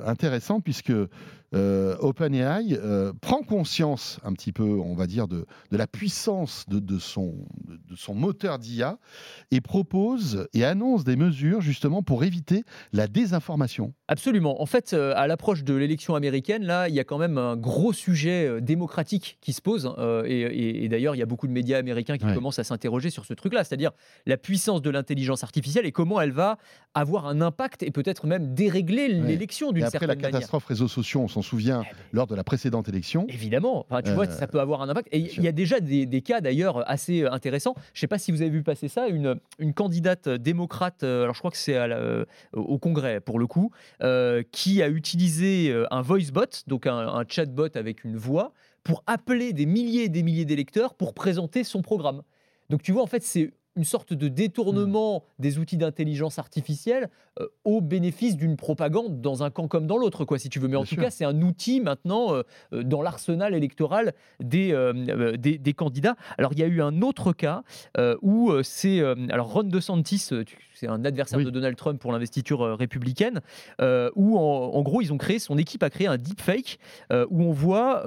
[0.05, 0.93] intéressante puisque
[1.53, 6.99] euh, OpenAI euh, prend conscience un petit peu, on va dire, de, la puissance de,
[6.99, 7.35] son,
[7.67, 8.99] de, son moteur d'IA
[9.51, 13.93] et propose et annonce des mesures justement pour éviter la désinformation.
[14.07, 14.63] Absolument.
[14.63, 17.57] En fait, euh, à l'approche de l'élection américaine, là, il y a quand même un
[17.57, 19.93] gros sujet démocratique qui se pose.
[20.27, 23.35] Et, d'ailleurs, il y a beaucoup de médias américains qui commencent à s'interroger sur ce
[23.35, 23.91] truc-là, c'est-à-dire
[24.27, 26.59] la puissance de l'intelligence artificielle et comment elle va
[26.95, 30.17] avoir un impact et peut-être même dérégler l'élection d'une certaine manière.
[30.19, 33.27] Après la catastrophe réseaux sociaux, on s'en souvient ben, lors de la précédente élection.
[33.29, 35.09] Évidemment, tu vois, ça peut avoir un impact.
[35.13, 37.75] Et il y a déjà des, cas d'ailleurs assez euh, intéressants.
[37.95, 41.23] Je ne sais pas si vous avez vu passer ça, une, une candidate démocrate, euh,
[41.23, 43.71] alors je crois que c'est euh, au Congrès pour le coup,
[44.53, 48.53] qui a utilisé un voice bot, donc un, un chatbot avec une voix,
[48.85, 52.23] pour appeler des milliers et des milliers d'électeurs pour présenter son programme.
[52.71, 55.43] Donc tu vois, en fait, c'est une sorte de détournement mmh.
[55.43, 57.09] des outils d'intelligence artificielle
[57.41, 60.69] euh, au bénéfice d'une propagande dans un camp comme dans l'autre, quoi, si tu veux.
[60.69, 62.43] Mais en tout cas, c'est un outil maintenant euh,
[62.75, 64.75] euh, dans l'arsenal électoral des,
[65.39, 66.17] des, candidats.
[66.37, 67.63] Alors, il y a eu un autre cas
[68.21, 69.01] où c'est.
[69.31, 70.29] alors, Ron DeSantis,
[70.75, 73.41] c'est un adversaire de Donald Trump pour l'investiture républicaine,
[73.81, 76.79] où en, en, gros, ils ont créé, son équipe a créé un deepfake
[77.11, 78.05] où on voit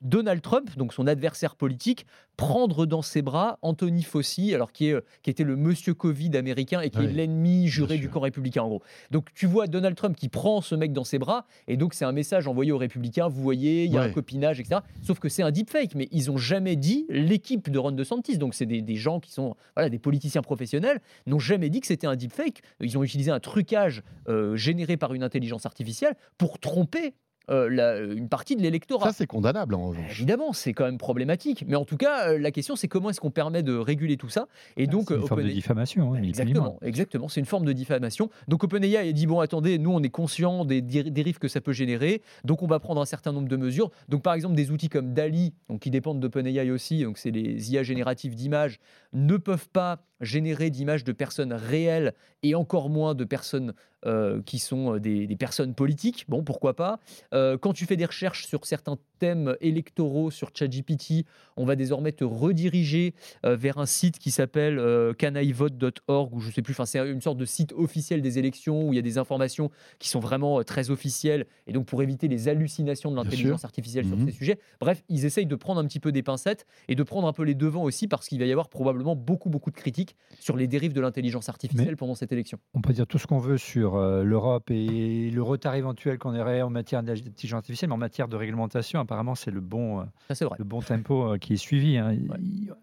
[0.00, 4.94] Donald Trump, donc son adversaire politique, prendre dans ses bras Anthony Fauci, alors qui, est,
[4.94, 8.62] euh, qui était le monsieur Covid américain et qui est l'ennemi juré du camp républicain
[8.62, 8.82] en gros.
[9.10, 12.06] Donc tu vois Donald Trump qui prend ce mec dans ses bras et donc c'est
[12.06, 14.80] un message envoyé aux républicains, vous voyez, il y a un copinage, etc.
[15.02, 18.54] Sauf que c'est un deepfake, mais ils ont jamais dit l'équipe de Ron DeSantis, donc
[18.54, 22.16] c'est des, gens qui sont voilà, des politiciens professionnels, n'ont jamais dit que c'était un
[22.16, 22.62] deepfake.
[22.80, 27.14] Ils ont utilisé un trucage euh, généré par une intelligence artificielle pour tromper
[27.48, 29.06] euh, une partie de l'électorat.
[29.06, 30.12] Ça, c'est condamnable en revanche.
[30.12, 31.64] Évidemment, c'est quand même problématique.
[31.66, 34.28] Mais en tout cas, euh, la question, c'est comment est-ce qu'on permet de réguler tout
[34.28, 36.14] ça Et ah, donc, c'est une forme de diffamation.
[36.14, 37.28] Hein, exactement, exactement.
[37.28, 38.30] C'est une forme de diffamation.
[38.48, 41.72] Donc, OpenAI a dit bon, attendez, nous, on est conscient des dérives que ça peut
[41.72, 43.90] générer, donc on va prendre un certain nombre de mesures.
[44.08, 47.72] Donc, par exemple, des outils comme DALI, donc qui dépendent d'OpenAI aussi, donc c'est les
[47.72, 48.78] IA génératives d'images,
[49.12, 53.74] ne peuvent pas générer d'images de personnes réelles et encore moins de personnes
[54.06, 56.24] euh, qui sont euh, des, personnes politiques.
[56.26, 57.00] Bon, pourquoi pas.
[57.34, 61.26] Euh, quand tu fais des recherches sur certains thèmes électoraux sur ChatGPT,
[61.58, 63.12] on va désormais te rediriger
[63.44, 64.80] vers un site qui s'appelle
[65.18, 66.72] canaivote.org ou je sais plus.
[66.72, 69.70] Enfin, c'est une sorte de site officiel des élections où il y a des informations
[69.98, 74.16] qui sont vraiment très officielles et donc pour éviter les hallucinations de l'intelligence artificielle sur
[74.16, 74.58] mmh ces sujets.
[74.80, 77.42] Bref, ils essayent de prendre un petit peu des pincettes et de prendre un peu
[77.42, 80.66] les devants aussi parce qu'il va y avoir probablement beaucoup beaucoup de critiques sur les
[80.66, 82.58] dérives de l'intelligence artificielle pendant cette élection.
[82.74, 86.38] On peut dire tout ce qu'on veut sur euh, l'Europe et le retard éventuel qu'on
[86.38, 90.64] aurait en matière d'intelligence artificielle, mais en matière de réglementation, apparemment, c'est le bon, le
[90.64, 91.98] bon tempo qui est suivi.
[91.98, 92.16] Hein.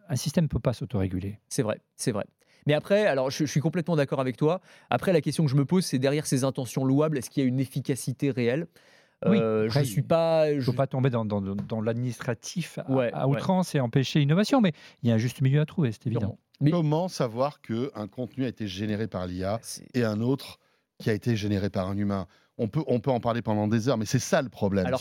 [0.09, 1.39] Un système ne peut pas s'autoréguler.
[1.49, 2.25] C'est vrai, c'est vrai.
[2.67, 4.59] Mais après, alors je, suis complètement d'accord avec toi.
[4.89, 7.45] Après, la question que je me pose, c'est derrière ces intentions louables, est-ce qu'il y
[7.45, 8.67] a une efficacité réelle?
[9.25, 10.51] Oui, euh, je suis pas.
[10.51, 15.09] Je ne faut pas tomber dans, dans, l'administratif à, outrance et empêcher l'innovation, mais il
[15.09, 16.37] y a un juste milieu à trouver, c'est évident.
[16.71, 19.59] Comment savoir qu'un contenu a été généré par l'IA
[19.93, 20.59] et un autre
[20.99, 22.27] qui a été généré par un humain?
[22.57, 24.87] On peut, on peut en parler pendant des heures, mais c'est ça le problème.
[24.87, 24.99] Alors,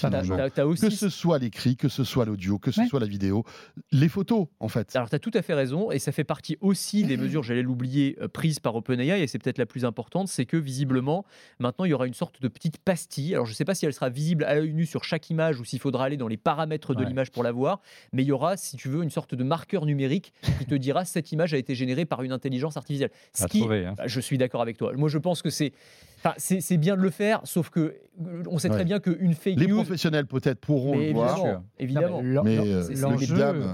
[0.89, 3.45] Que ce soit l'écrit, que ce soit l'audio, que ce soit la vidéo,
[3.93, 4.95] les photos, en fait.
[4.95, 7.63] Alors, tu as tout à fait raison, et ça fait partie aussi des mesures, j'allais
[7.63, 11.25] l'oublier, euh, prises par OpenAI, et c'est peut-être la plus importante, c'est que visiblement,
[11.59, 13.35] maintenant, il y aura une sorte de petite pastille.
[13.35, 15.59] Alors, je ne sais pas si elle sera visible à l'œil nu sur chaque image
[15.59, 17.81] ou s'il faudra aller dans les paramètres de l'image pour la voir,
[18.13, 21.05] mais il y aura, si tu veux, une sorte de marqueur numérique qui te dira
[21.05, 23.11] cette image a été générée par une intelligence artificielle.
[23.33, 23.95] Ce qui, hein.
[23.97, 24.93] bah, Je suis d'accord avec toi.
[24.95, 25.73] Moi, je pense que c'est
[26.39, 27.95] c'est bien de le faire, sauf que
[28.25, 29.79] euh, on sait très bien qu'une fake les news.
[29.79, 31.63] Les professionnels peut-être pourront le voir.
[31.79, 32.23] Évidemment.
[32.45, 32.83] mais euh,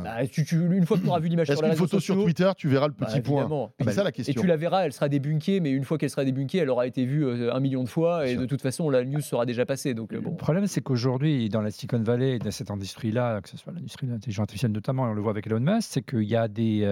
[0.05, 2.68] bah, une fois que tu auras vu l'image sur la Est-ce photo sur Twitter, tu
[2.68, 4.33] verras le petit bah, point C'est ça la question.
[4.33, 6.87] Et tu la verras, elle sera débunkée, mais une fois qu'elle sera débunkée, elle aura
[6.87, 9.64] été vue euh, un million de fois, et de toute façon, la news sera déjà
[9.66, 9.95] passée.
[9.95, 13.73] Donc, Le problème, c'est qu'aujourd'hui, dans la Silicon Valley, dans cette industrie-là, que ce soit
[13.73, 16.49] l'industrie de l'intelligence artificielle notamment, on le voit avec Elon Musk, c'est qu'il y a
[16.49, 16.85] des,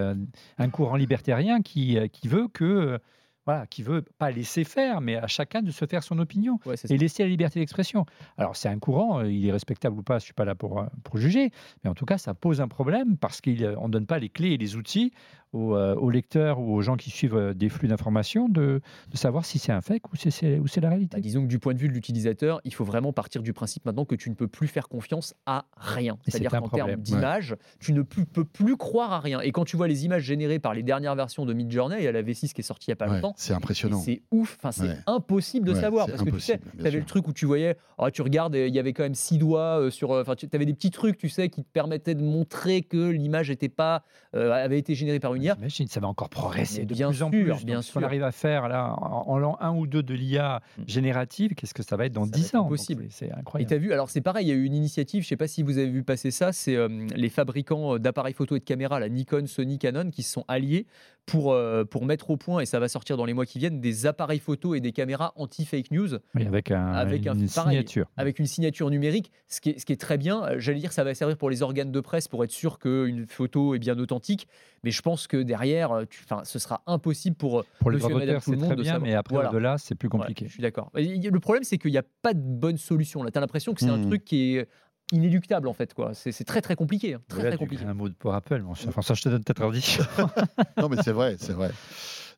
[0.59, 2.99] un courant libertarien qui, qui veut que
[3.47, 6.59] voilà, qui veut pas laisser faire, mais à chacun de se faire son opinion.
[6.88, 8.07] Et laisser la liberté d'expression.
[8.36, 10.80] Alors c'est un courant, euh, il est respectable ou pas, je suis pas là pour,
[10.80, 11.51] euh, pour juger,
[11.82, 14.53] mais en tout cas ça pose un problème parce qu'on ne donne pas les clés
[14.53, 15.12] et les outils
[15.53, 18.80] euh, aux, lecteurs ou aux gens qui suivent euh, des flux d'informations de,
[19.11, 21.16] de, savoir si c'est un fake ou si c'est, la réalité.
[21.16, 23.84] Bah, disons que du point de vue de l'utilisateur, il faut vraiment partir du principe
[23.84, 26.18] maintenant que tu ne peux plus faire confiance à rien.
[26.24, 29.40] C'est-à-dire qu'en termes d'image, tu ne peux, plus croire à rien.
[29.40, 32.09] Et quand tu vois les images générées par les dernières versions de Midjourney, il y
[32.09, 33.34] a la V6 qui est sortie il n'y a pas longtemps.
[33.36, 33.98] C'est impressionnant.
[33.98, 34.57] C'est ouf.
[34.57, 36.07] Enfin, c'est impossible de savoir.
[36.07, 38.72] Parce que tu sais, tu avais le truc où tu voyais, oh, tu regardes, il
[38.72, 40.11] y avait quand même six doigts euh, sur.
[40.11, 43.51] Enfin, tu avais des petits trucs, tu sais, qui te permettaient de montrer que l'image
[43.51, 47.16] était pas, avait été générée par une J'imagine, ça va encore progresser de bien plus
[47.16, 47.64] sûr, en plus.
[47.64, 48.01] Bien sûr.
[48.01, 50.82] on arrive à faire là, en, l'an 1 ou 2 de l'IA mm.
[50.86, 52.64] générative, qu'est-ce que ça va être dans 10 ans?
[52.66, 53.07] Possible.
[53.11, 53.72] C'est incroyable.
[53.72, 55.28] Et tu as vu, alors c'est pareil, il y a eu une initiative, je ne
[55.28, 58.61] sais pas si vous avez vu passer ça, c'est euh, les fabricants d'appareils photo et
[58.61, 60.86] de caméras, la Nikon, Sony, Canon, qui se sont alliés
[61.26, 63.80] pour, euh, pour mettre au point, et ça va sortir dans les mois qui viennent,
[63.80, 66.14] des appareils photo et des caméras anti-fake news.
[66.34, 68.06] avec, un, avec une signature.
[68.16, 70.58] Avec une signature numérique, ce qui est, ce qui est très bien.
[70.58, 73.74] J'allais dire, ça va servir pour les organes de presse pour être sûr qu'une photo
[73.74, 74.48] est bien authentique.
[74.82, 78.56] Mais je pense que derrière, euh, tu, ce sera impossible pour, pour les auteurs, c'est
[78.56, 79.50] très bien, mais après, voilà.
[79.50, 80.46] au-delà, c'est plus compliqué.
[80.46, 80.90] je suis d'accord.
[80.94, 83.22] Le problème, c'est qu'il n'y a pas de bonne solution.
[83.22, 84.06] Là, tu as l'impression que c'est un hmm.
[84.08, 84.68] truc qui est
[85.12, 86.12] inéluctable en fait quoi.
[86.14, 87.20] C'est très très compliqué, hein.
[87.28, 87.84] très, très compliqué.
[87.84, 89.98] Un mot pour Apple, enfin ça je te donne peut-être dit.
[90.78, 91.70] non mais c'est vrai, c'est vrai.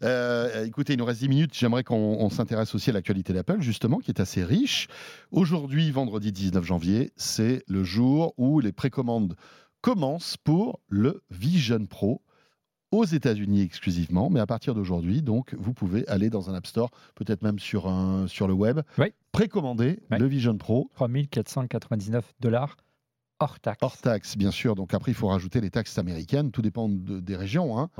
[0.02, 1.54] Euh, écoutez, il nous reste 10 minutes.
[1.54, 4.88] J'aimerais qu'on s'intéresse aussi à l'actualité d'Apple, justement, qui est assez riche.
[5.30, 9.36] Aujourd'hui, vendredi 19 janvier, c'est le jour où les précommandes
[9.80, 12.20] commencent pour le Vision Pro
[12.92, 16.90] aux États-Unis exclusivement, mais à partir d'aujourd'hui, donc, vous pouvez aller dans un App Store,
[17.14, 18.80] peut-être même sur, un, sur le web,
[19.32, 20.90] précommander le Vision Pro.
[20.94, 22.76] 3499 dollars
[23.40, 23.78] hors taxe.
[23.82, 24.74] Hors taxe, bien sûr.
[24.74, 26.52] Donc après, il faut rajouter les taxes américaines.
[26.52, 27.78] Tout dépend des régions.
[27.78, 27.90] Hein.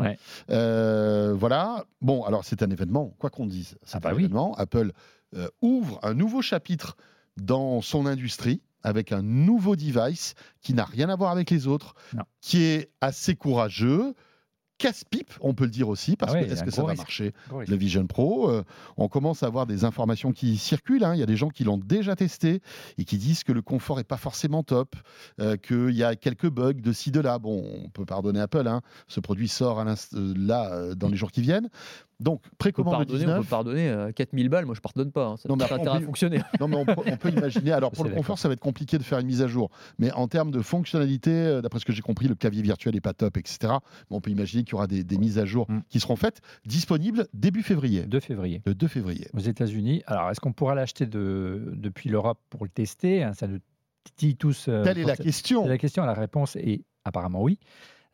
[0.51, 1.85] Euh, voilà.
[2.01, 3.77] Bon, alors c'est un événement, quoi qu'on dise.
[3.83, 4.55] C'est ah bah un événement.
[4.55, 4.93] Apple
[5.35, 6.97] euh, ouvre un nouveau chapitre
[7.37, 11.95] dans son industrie avec un nouveau device qui n'a rien à voir avec les autres,
[12.41, 14.15] qui est assez courageux,
[14.83, 17.77] casse-pipe, on peut le dire aussi, parce ah que est-ce que ça va marcher le
[17.77, 18.65] Vision Pro euh,
[18.97, 21.05] On commence à avoir des informations qui circulent.
[21.05, 21.15] Hein.
[21.15, 22.61] Il y a des gens qui l'ont déjà testé
[22.99, 24.97] et qui disent que le confort n'est pas forcément top,
[25.39, 27.39] euh, qu'il y a quelques bugs de ci de là.
[27.39, 28.67] Bon, on peut pardonner Apple.
[28.67, 28.81] Hein.
[29.07, 31.69] Ce produit sort à euh, là dans les jours qui viennent.
[32.23, 35.27] Donc, précommande on peut pardonner, On peut pardonner 4000 balles, moi je pardonne pas.
[35.27, 35.37] Hein.
[35.37, 36.41] Ça non, mais intérêt à fonctionner.
[36.61, 37.73] Non, mais on peut, imaginer.
[37.73, 39.71] Alors, pour le confort, ça va être compliqué de faire une mise à jour.
[39.99, 43.15] Mais en termes de fonctionnalité, d'après ce que j'ai compris, le clavier virtuel n'est pas
[43.15, 43.75] top, etc.
[44.11, 45.81] Mais on peut imaginer qu'il y aura des, mises à jour mm.
[45.89, 48.03] qui seront faites, disponibles début février.
[48.07, 48.63] 2 février.
[48.65, 49.29] Le 2 février.
[49.35, 50.03] Aux États-Unis.
[50.07, 53.59] Alors, est-ce qu'on pourra l'acheter de, depuis l'Europe pour le tester hein, Ça nous
[54.17, 54.67] dit tous.
[54.69, 55.67] Euh, Telle est la question.
[55.67, 57.59] La question, la réponse est apparemment oui.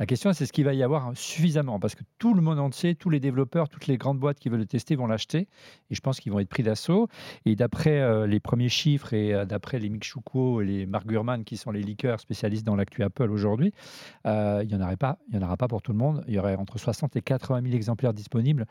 [0.00, 2.94] La question, c'est ce qu'il va y avoir suffisamment, parce que tout le monde entier,
[2.94, 5.48] tous les développeurs, toutes les grandes boîtes qui veulent le tester vont l'acheter,
[5.90, 7.08] et je pense qu'ils vont être pris d'assaut.
[7.44, 11.42] Et d'après euh, les premiers chiffres et euh, d'après les Mick et les Mark Gurman,
[11.42, 13.72] qui sont les leakers spécialistes dans l'actu Apple aujourd'hui,
[14.24, 16.22] euh, il n'y en, aurait pas, il y en aura pas pour tout le monde.
[16.28, 18.66] Il y aurait entre 60 et 80 000 exemplaires disponibles.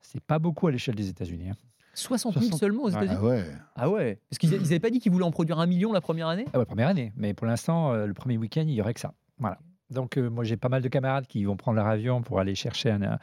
[0.00, 1.50] C'est pas beaucoup à l'échelle des États-Unis.
[1.94, 2.40] 60 hein.
[2.42, 3.44] 000 seulement aux États-Unis Ah ouais.
[3.74, 4.20] Ah ouais.
[4.30, 6.44] Parce qu'ils n'avaient pas dit qu'ils voulaient en produire un million la première année?
[6.52, 7.12] Ah ouais, première année.
[7.16, 9.14] Mais pour l'instant, le premier week-end, il y aurait que ça.
[9.38, 9.58] Voilà.
[9.90, 12.54] Donc, euh, moi, j'ai pas mal de camarades qui vont prendre leur avion pour aller
[12.54, 13.18] chercher un,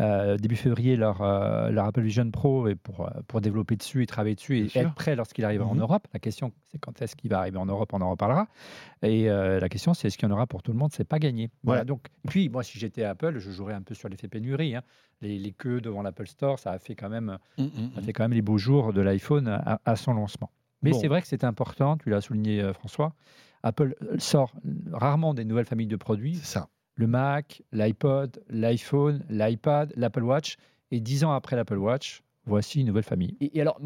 [0.00, 4.06] euh, début février leur, euh, leur, Apple Vision Pro et pour, pour développer dessus et
[4.06, 5.82] travailler dessus et être prêt lorsqu'il arrivera en mhm.
[5.82, 6.06] Europe.
[6.12, 8.46] La question, c'est quand est-ce qu'il va arriver en Europe, on en reparlera.
[9.02, 11.18] Et la question, c'est est-ce qu'il y en aura pour tout le monde C'est pas
[11.18, 11.50] gagné.
[11.64, 11.84] Voilà.
[11.84, 14.76] Donc, puis, moi, si j'étais Apple, je jouerais un peu sur l'effet pénurie.
[14.76, 14.82] Hein.
[15.22, 18.04] Les, les, queues devant l'Apple Store, ça a fait quand même, mmh, mmh, ça mmh.
[18.04, 20.50] fait quand même les beaux jours de l'iPhone à, son lancement.
[20.82, 23.14] Mais c'est vrai que c'est important, tu l'as souligné François,
[23.62, 24.52] Apple euh, sort
[24.92, 26.36] rarement des nouvelles familles de produits.
[26.36, 26.68] C'est ça.
[26.94, 30.56] Le Mac, l'iPod, l'iPhone, l'iPad, l'Apple Watch.
[30.90, 33.36] Et dix ans après l'Apple Watch, voici une nouvelle famille.
[33.40, 33.80] Et, alors,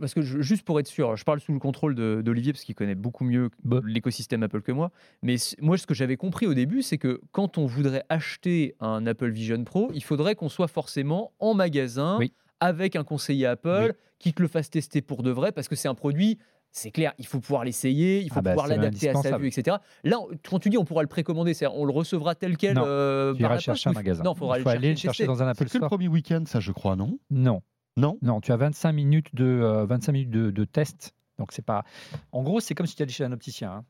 [0.00, 2.94] parce que juste pour être sûr, je parle sous le contrôle d'Olivier parce qu'il connaît
[2.94, 3.50] beaucoup mieux
[3.84, 4.90] l'écosystème Apple que moi.
[5.22, 9.06] Mais moi, ce que j'avais compris au début, c'est que quand on voudrait acheter un
[9.06, 12.18] Apple Vision Pro, il faudrait qu'on soit forcément en magasin
[12.60, 15.88] avec un conseiller Apple qui te le fasse tester pour de vrai parce que c'est
[15.88, 16.38] un produit
[16.72, 19.48] c'est clair, il faut pouvoir l'essayer, il faut ah bah, pouvoir l'adapter à sa vue,
[19.48, 19.78] etc.
[20.04, 22.74] Là, quand tu dis on pourra le précommander, c'est on le recevra tel quel.
[22.74, 24.22] Non, euh, tu iras chercher un magasin.
[24.22, 25.72] Non, il faudra aller le chercher dans un Apple Store.
[25.72, 27.18] C'est le premier week-end, ça, je crois, non?
[27.30, 27.62] Non.
[27.96, 28.16] Non.
[28.22, 31.14] Non, tu as 25 minutes de 25 euh, minutes de, de, test.
[31.38, 31.84] Donc c'est pas.
[32.32, 33.72] En gros, c'est comme si tu allais chez un opticien.
[33.72, 33.84] Hein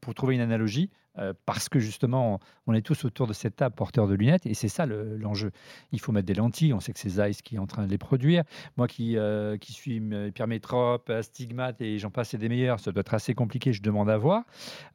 [0.00, 3.74] pour trouver une analogie, euh, parce que justement, on est tous autour de cette table
[3.74, 5.52] porteur de lunettes, et c'est ça l'enjeu.
[5.92, 7.90] Il faut mettre des lentilles, on sait que c'est Zeiss qui est en train de
[7.90, 8.42] les produire.
[8.76, 13.14] Moi qui, euh, suis hypermétrope, astigmate, et j'en passe, c'est des meilleurs, ça doit être
[13.14, 14.42] assez compliqué, je demande à voir.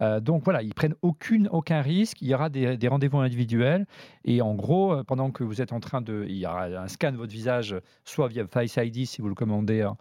[0.02, 3.86] Euh, donc voilà, ils prennent aucune, aucun risque, il y aura des, des rendez-vous individuels,
[4.26, 6.26] et en gros, pendant que vous êtes en train de...
[6.28, 9.36] Il y aura un scan de votre visage, soit via Face ID si vous le
[9.36, 9.82] commandez.
[9.82, 9.96] Hein,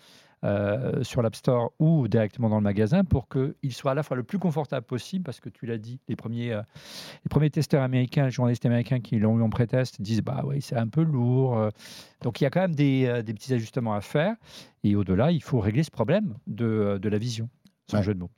[0.45, 4.17] euh, sur l'App Store ou directement dans le magasin pour qu'il soit à la fois
[4.17, 6.63] le plus confortable possible, parce que tu l'as dit, les premiers, euh,
[7.25, 10.63] les premiers testeurs américains, les journalistes américains qui l'ont eu en pré-test disent bah oui,
[10.63, 11.59] c'est un peu lourd.
[11.59, 11.71] Euh.
[12.23, 14.37] Donc il y a quand même des, des petits ajustements à faire.
[14.85, 17.49] Et au-delà, il faut régler ce problème de, de la vision.
[17.89, 18.31] C'est un jeu de mots.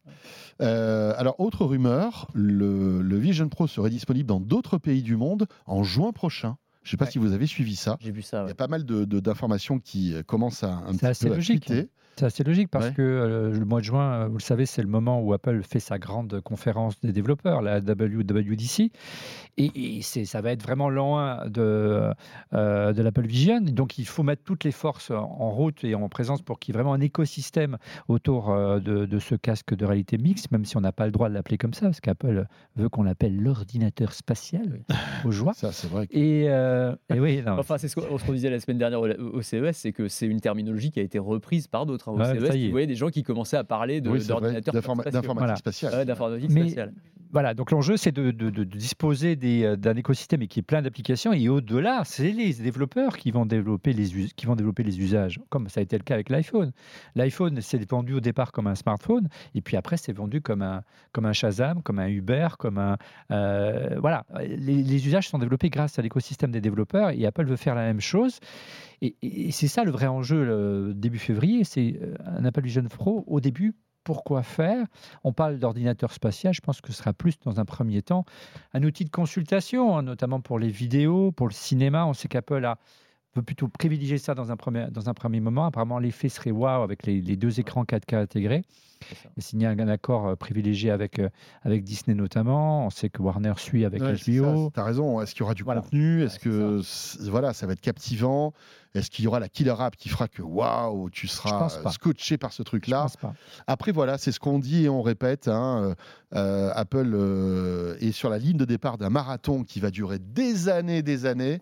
[0.61, 5.82] alors, autre rumeur, le, le, Vision Pro serait disponible dans d'autres pays du monde en
[5.82, 6.57] juin prochain.
[6.83, 7.99] Je ne sais pas si vous avez suivi ça.
[8.01, 8.43] J'ai vu ça.
[8.45, 11.70] Il y a pas mal d'informations de, qui euh, commencent à un petit peu logique.
[11.70, 11.89] à
[12.20, 14.82] c'est assez logique parce que euh, le mois de juin, euh, vous le savez, c'est
[14.82, 18.92] le moment où Apple fait sa grande conférence des développeurs, la WWDC.
[19.56, 22.12] Et, ça va être vraiment loin de,
[22.52, 23.60] euh, de l'Apple Vision.
[23.60, 26.76] Donc il faut mettre toutes les forces en route et en présence pour qu'il y
[26.76, 30.92] ait vraiment un écosystème autour de, ce casque de réalité mixte, même si on n'a
[30.92, 32.46] pas le droit de l'appeler comme ça, parce qu'Apple
[32.76, 34.82] veut qu'on l'appelle l'ordinateur spatial.
[35.24, 35.52] Aux joie.
[35.54, 36.06] Ça, c'est vrai.
[36.10, 36.48] Et,
[37.10, 40.40] oui, enfin, c'est ce qu'on disait la semaine dernière au CES, c'est que c'est une
[40.40, 43.64] terminologie qui a été reprise par d'autres au vous voyez des gens qui commençaient à
[43.64, 46.04] parler d'ordinateur d'informatique spatiale.
[46.04, 46.92] spatiale.
[47.32, 48.32] Voilà, donc l'enjeu, c'est de,
[48.64, 51.32] disposer euh, d'un écosystème qui est plein d'applications.
[51.32, 55.68] Et au-delà, c'est les développeurs qui vont, développer les, qui vont développer les usages, comme
[55.68, 56.72] ça a été le cas avec l'iPhone.
[57.14, 60.82] L'iPhone, c'est vendu au départ comme un smartphone, et puis après, c'est vendu comme un,
[61.12, 62.96] comme un Shazam, comme un Uber, comme un.
[63.30, 67.56] Euh, voilà, les, les, usages sont développés grâce à l'écosystème des développeurs, et Apple veut
[67.56, 68.40] faire la même chose.
[69.03, 73.24] Et, c'est ça le vrai enjeu, le début février, c'est euh, un Apple Vision Pro
[73.26, 73.74] au début
[74.05, 74.86] pourquoi faire?
[75.24, 78.24] On parle d'ordinateur spatial, je pense que ce sera plus dans un premier temps
[78.72, 82.07] un outil de consultation, hein, notamment pour les vidéos, pour le cinéma.
[82.07, 82.78] On sait qu'Apple a
[83.37, 85.66] veut plutôt privilégier ça dans un premier, dans un premier moment.
[85.66, 88.62] Apparemment, l'effet serait waouh avec les, deux écrans 4K intégrés.
[89.24, 91.31] Il a signé un, accord euh, privilégié avec, euh,
[91.62, 92.87] avec Disney notamment.
[92.87, 94.70] On sait que Warner suit avec HBO.
[94.74, 95.22] Tu as raison.
[95.22, 96.22] Est-ce qu'il y aura du contenu?
[96.22, 96.83] Est-ce que
[97.31, 98.53] voilà, ça va être captivant?
[98.95, 102.53] Est-ce qu'il y aura la killer app qui fera que waouh, tu seras scotché par
[102.53, 103.07] ce truc-là?
[103.66, 105.49] Après, voilà, c'est ce qu'on dit et on répète.
[105.49, 105.95] Hein,
[106.35, 111.03] euh, Apple est sur la ligne de départ d'un marathon qui va durer des années,
[111.03, 111.61] des années.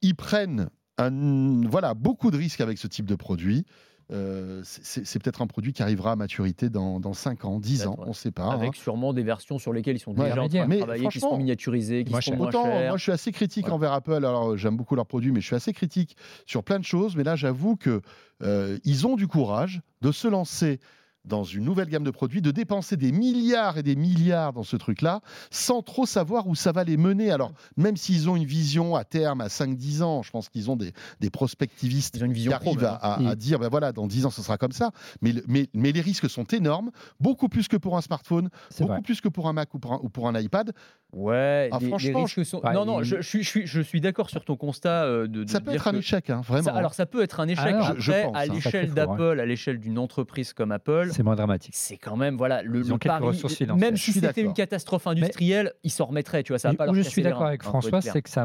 [0.00, 3.64] Ils prennent voilà, beaucoup de risques avec ce type de produit.
[4.10, 7.96] Euh, c'est peut-être un produit qui arrivera à maturité dans, dans 5 ans, 10 ans,
[7.98, 8.50] on ne sait pas.
[8.50, 8.72] Avec hein.
[8.74, 12.04] sûrement des versions sur lesquelles ils sont déjà en train de travailler, qui seront miniaturisées,
[12.04, 12.50] qui seront moins.
[12.50, 14.24] Moi, je suis assez critique envers Apple.
[14.24, 17.16] Alors, j'aime beaucoup leurs produits, mais je suis assez critique sur plein de choses.
[17.16, 18.00] Mais là, j'avoue que
[18.42, 20.80] euh, ils ont du courage de se lancer
[21.28, 24.76] dans une nouvelle gamme de produits, de dépenser des milliards et des milliards dans ce
[24.76, 25.20] truc-là,
[25.50, 27.30] sans trop savoir où ça va les mener.
[27.30, 30.76] Alors, même s'ils ont une vision à terme, à 5-10 ans, je pense qu'ils ont
[30.76, 34.72] des, des prospectivistes qui arrivent à, dire, ben voilà, dans 10 ans, ce sera comme
[34.72, 34.90] ça.
[35.22, 38.48] Mais, mais, mais les risques sont énormes, beaucoup plus que pour un smartphone,
[38.80, 40.72] beaucoup plus que pour un Mac ou pour un, ou pour un iPad.
[41.14, 42.60] Ouais, ah, franchement, sont...
[42.74, 45.04] non, non, je, je, suis, je suis d'accord sur ton constat.
[45.04, 46.74] Euh, de, ça peut être un échec, hein, vraiment.
[46.74, 47.74] alors, ça peut être un échec.
[47.74, 48.46] Après, je, pense, à hein.
[48.46, 51.74] l'échelle d'Apple, à l'échelle d'une entreprise comme Apple, c'est moins dramatique.
[51.74, 56.42] C'est quand même, voilà, le, le même si c'était une catastrophe industrielle, il s'en remettrait,
[56.42, 58.44] tu vois, ça va pas Où je suis d'accord avec François, c'est que ça,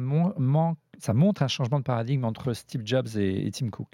[0.99, 3.89] ça montre un changement de paradigme entre Steve Jobs et, Tim Cook.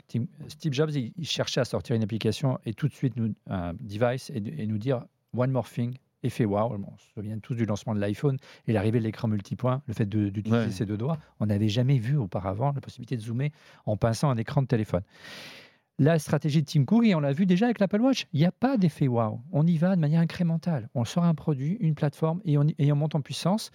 [0.48, 4.30] Steve Jobs, il, cherchait à sortir une application et tout de suite nous, un device
[4.30, 5.04] et, et nous dire
[5.36, 9.00] one more thing, effet wow, on se souvient tous du lancement de l'iPhone et l'arrivée
[9.00, 11.18] de l'écran multipoint, le fait d'utiliser ses deux doigts.
[11.40, 13.52] On n'avait jamais vu auparavant la possibilité de zoomer
[13.86, 15.04] en pinçant un écran de téléphone.
[15.98, 18.46] La stratégie de Tim Cook, et on l'a vu déjà avec l'Apple Watch, il n'y
[18.46, 19.42] a pas d'effet wow.
[19.52, 20.90] On y va de manière incrémentale.
[20.96, 23.72] On sort un produit, une plateforme et on, et on monte en puissance.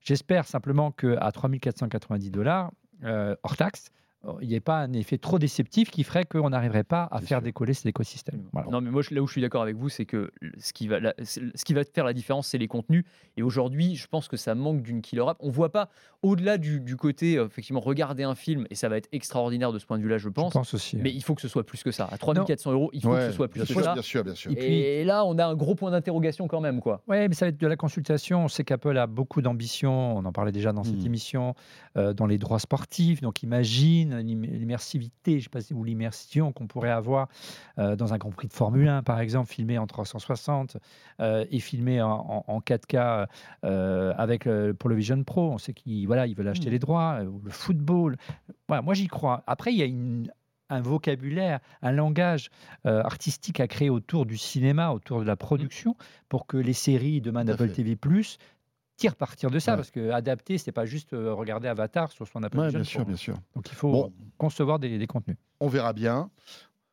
[0.00, 2.72] J'espère simplement qu'à 3490 dollars,
[3.04, 3.90] euh, hors taxe,
[4.40, 7.40] il n'y ait pas un effet trop déceptif qui ferait qu'on n'arriverait pas à faire
[7.40, 8.44] décoller cet écosystème.
[8.70, 10.98] Non, mais moi, là où je suis d'accord avec vous, c'est que ce qui, va,
[11.22, 13.04] ce qui va faire la différence, c'est les contenus.
[13.36, 15.38] Et aujourd'hui, je pense que ça manque d'une killer app.
[15.40, 15.88] On ne voit pas,
[16.22, 19.86] au-delà du, côté, euh, effectivement, regarder un film, et ça va être extraordinaire de ce
[19.86, 20.52] point de vue-là, je pense.
[20.52, 20.96] Je pense aussi.
[20.96, 22.08] Mais il faut que ce soit plus que ça.
[22.10, 23.92] À 3400 euros, il faut que ce soit plus que ça.
[23.94, 24.50] Bien sûr, bien sûr.
[24.50, 26.80] Et, puis, et, là, on a un gros point d'interrogation quand même.
[26.80, 27.02] Quoi.
[27.06, 28.44] Ouais, mais ça va être de la consultation.
[28.44, 30.16] On sait qu'Apple a beaucoup d'ambition.
[30.16, 31.06] On en parlait déjà dans cette hmm.
[31.06, 31.54] émission,
[31.96, 33.20] euh, dans les droits sportifs.
[33.20, 35.00] Donc, imagine l'immersion
[35.36, 37.28] je sais pas si, ou l'immersion qu'on pourrait avoir
[37.78, 40.76] euh, dans un Grand Prix de Formule 1, par exemple, filmé en 360
[41.20, 43.26] euh, et filmé en, 4K
[43.64, 44.48] euh, avec
[44.78, 45.52] pour le Vision Pro.
[45.52, 46.72] On sait qu'ils voilà, ils veulent acheter mmh.
[46.72, 48.16] les droits, le football.
[48.66, 49.42] Voilà, moi, j'y crois.
[49.46, 50.30] Après, il y a
[50.70, 52.50] un vocabulaire, un langage
[52.84, 55.96] artistique à créer autour du cinéma, autour de la production,
[56.28, 57.96] pour que les séries demain d'Apple TV+,
[58.98, 62.42] tire partir de ça, parce que adapter, c'est pas juste euh, regarder Avatar sur son
[62.42, 63.36] Apple ouais, Bien sûr, bien sûr.
[63.54, 65.36] Donc il faut concevoir des, contenus.
[65.60, 66.30] On verra bien.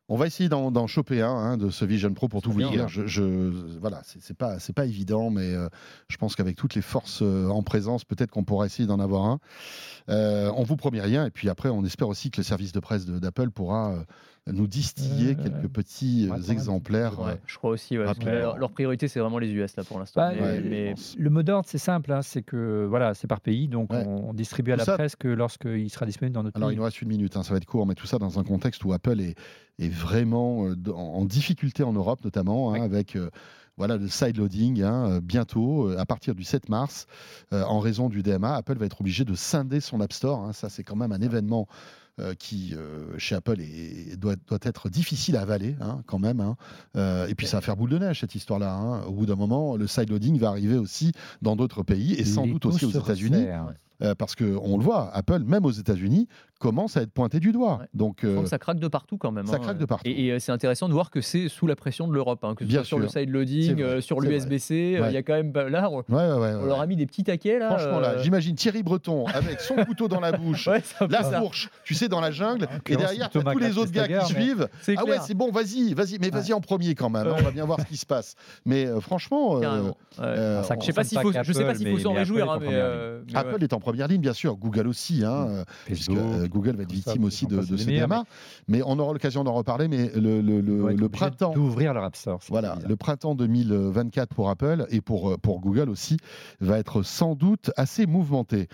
[0.08, 2.86] On va essayer d'en choper un hein, de ce Vision Pro pour tout vous dire.
[2.86, 3.22] Je, je,
[3.80, 5.68] voilà, c'est pas c'est pas évident, mais euh,
[6.06, 9.24] je pense qu'avec toutes les forces euh, en présence, peut-être qu'on pourra essayer d'en avoir
[9.24, 9.40] un.
[10.08, 13.04] on vous promet rien, et puis après, on espère aussi que le service de presse
[13.04, 14.06] d'Apple pourra
[14.52, 17.20] nous distiller quelques petits euh, exemplaires.
[17.20, 17.94] Euh, je crois aussi.
[17.96, 20.20] leur, priorité, c'est vraiment les US là pour l'instant.
[20.20, 23.92] Bah, mais, Le mot d'ordre, c'est simple, hein, c'est que voilà, c'est par pays, donc
[23.92, 27.02] on, distribue à la presse que lorsqu'il sera disponible dans notre Alors, il nous reste
[27.02, 29.20] une minute, hein, ça va être court, mais tout ça dans un contexte où Apple
[29.20, 29.36] est,
[29.78, 33.18] est vraiment euh, en difficulté en Europe, notamment, hein, avec
[33.76, 37.06] voilà le sideloading hein, bientôt, à partir du 7 mars,
[37.50, 40.54] en raison du DMA, Apple va être obligé de scinder son App Store.
[40.54, 41.66] ça, c'est quand même un événement
[42.18, 43.56] euh, qui, euh, chez Apple,
[44.16, 46.40] doit, doit, être difficile à avaler, hein, quand même.
[46.40, 46.56] Hein.
[46.96, 48.74] Euh, et puis, ça va faire boule de neige, cette histoire-là.
[48.74, 49.02] Hein.
[49.02, 51.12] Au bout d'un moment, le sideloading va arriver aussi
[51.42, 53.46] dans d'autres pays, et sans doute aussi aux États-Unis.
[54.02, 56.28] Euh, parce qu'on le voit, Apple, même aux États-Unis,
[56.58, 57.80] commence à être pointé du doigt.
[57.94, 59.46] Donc, euh, ça craque de partout quand même.
[59.46, 59.58] Ça hein.
[59.58, 60.08] craque de partout.
[60.08, 62.64] Et, euh, c'est intéressant de voir que c'est sous la pression de l'Europe, hein, que
[62.64, 65.00] ce Bien soit sur le side loading, sur l'USB-C.
[65.06, 67.76] Il y a quand même là, on, leur a mis des petits taquets là.
[67.76, 70.68] Franchement là, j'imagine Thierry Breton avec son couteau dans la bouche,
[71.08, 74.26] la fourche, tu sais, dans la jungle, ah, et derrière tous les autres gars qui
[74.26, 74.68] suivent.
[74.96, 77.26] Ah ouais, c'est bon, vas-y, vas-y, mais vas-y en premier quand même.
[77.26, 78.34] Hein, on va bien voir ce qui se passe.
[78.64, 82.50] Mais franchement, je sais pas s'il faut, je sais pas s'il faut s'en réjouir.
[83.34, 84.56] Apple est en première ligne, bien sûr.
[84.56, 85.64] Google aussi, hein, mm.
[85.86, 88.24] puisque euh, Google va être victime aussi de, ce DMA.
[88.68, 88.82] Mais...
[88.84, 89.88] on aura l'occasion d'en reparler.
[89.88, 91.52] Mais le, le, le, printemps.
[91.52, 92.40] D'ouvrir leur App Store.
[92.48, 96.16] Voilà, le printemps 2024 pour Apple et pour, euh, pour Google aussi
[96.60, 98.68] va être sans doute assez mouvementé.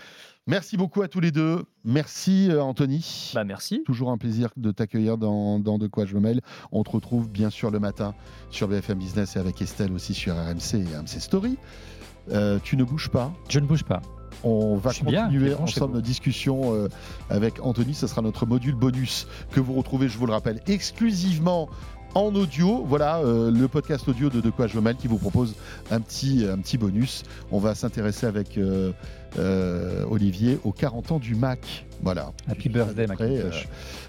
[0.48, 1.62] Merci beaucoup à tous les deux.
[1.84, 3.30] Merci euh, Anthony.
[3.34, 3.82] Bah merci.
[3.84, 6.40] Toujours un plaisir de t'accueillir dans, dans, De quoi je me mêle.
[6.72, 8.14] On te retrouve bien sûr le matin
[8.50, 11.56] sur BFM Business et avec Estelle aussi sur RMC et RMC Story.
[12.64, 13.32] tu ne bouges pas.
[13.48, 14.02] Je ne bouge pas.
[14.44, 16.88] On va continuer ensemble nos discussions euh,
[17.30, 17.94] avec Anthony.
[17.94, 21.68] Ce sera notre module bonus que vous retrouvez, je vous le rappelle, exclusivement
[22.14, 22.84] en audio.
[22.86, 25.54] Voilà euh, le podcast audio de De quoi je me qui vous propose
[25.90, 27.22] un petit, un petit bonus.
[27.50, 28.92] On va s'intéresser avec euh,
[30.10, 31.86] Olivier aux 40 ans du Mac.
[32.02, 32.32] Voilà.
[32.48, 33.06] Happy birthday,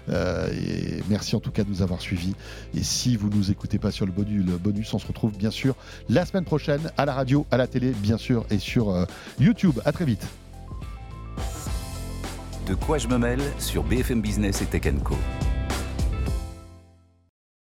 [0.08, 2.34] et merci en tout cas de nous avoir suivis.
[2.74, 5.36] Et si vous ne nous écoutez pas sur le bonus, le bonus, on se retrouve
[5.36, 5.74] bien sûr
[6.08, 9.06] la semaine prochaine à la radio, à la télé, bien sûr, et sur
[9.38, 9.80] YouTube.
[9.84, 10.26] À très vite.
[12.66, 15.14] De quoi je me mêle sur BFM Business et Tech Co.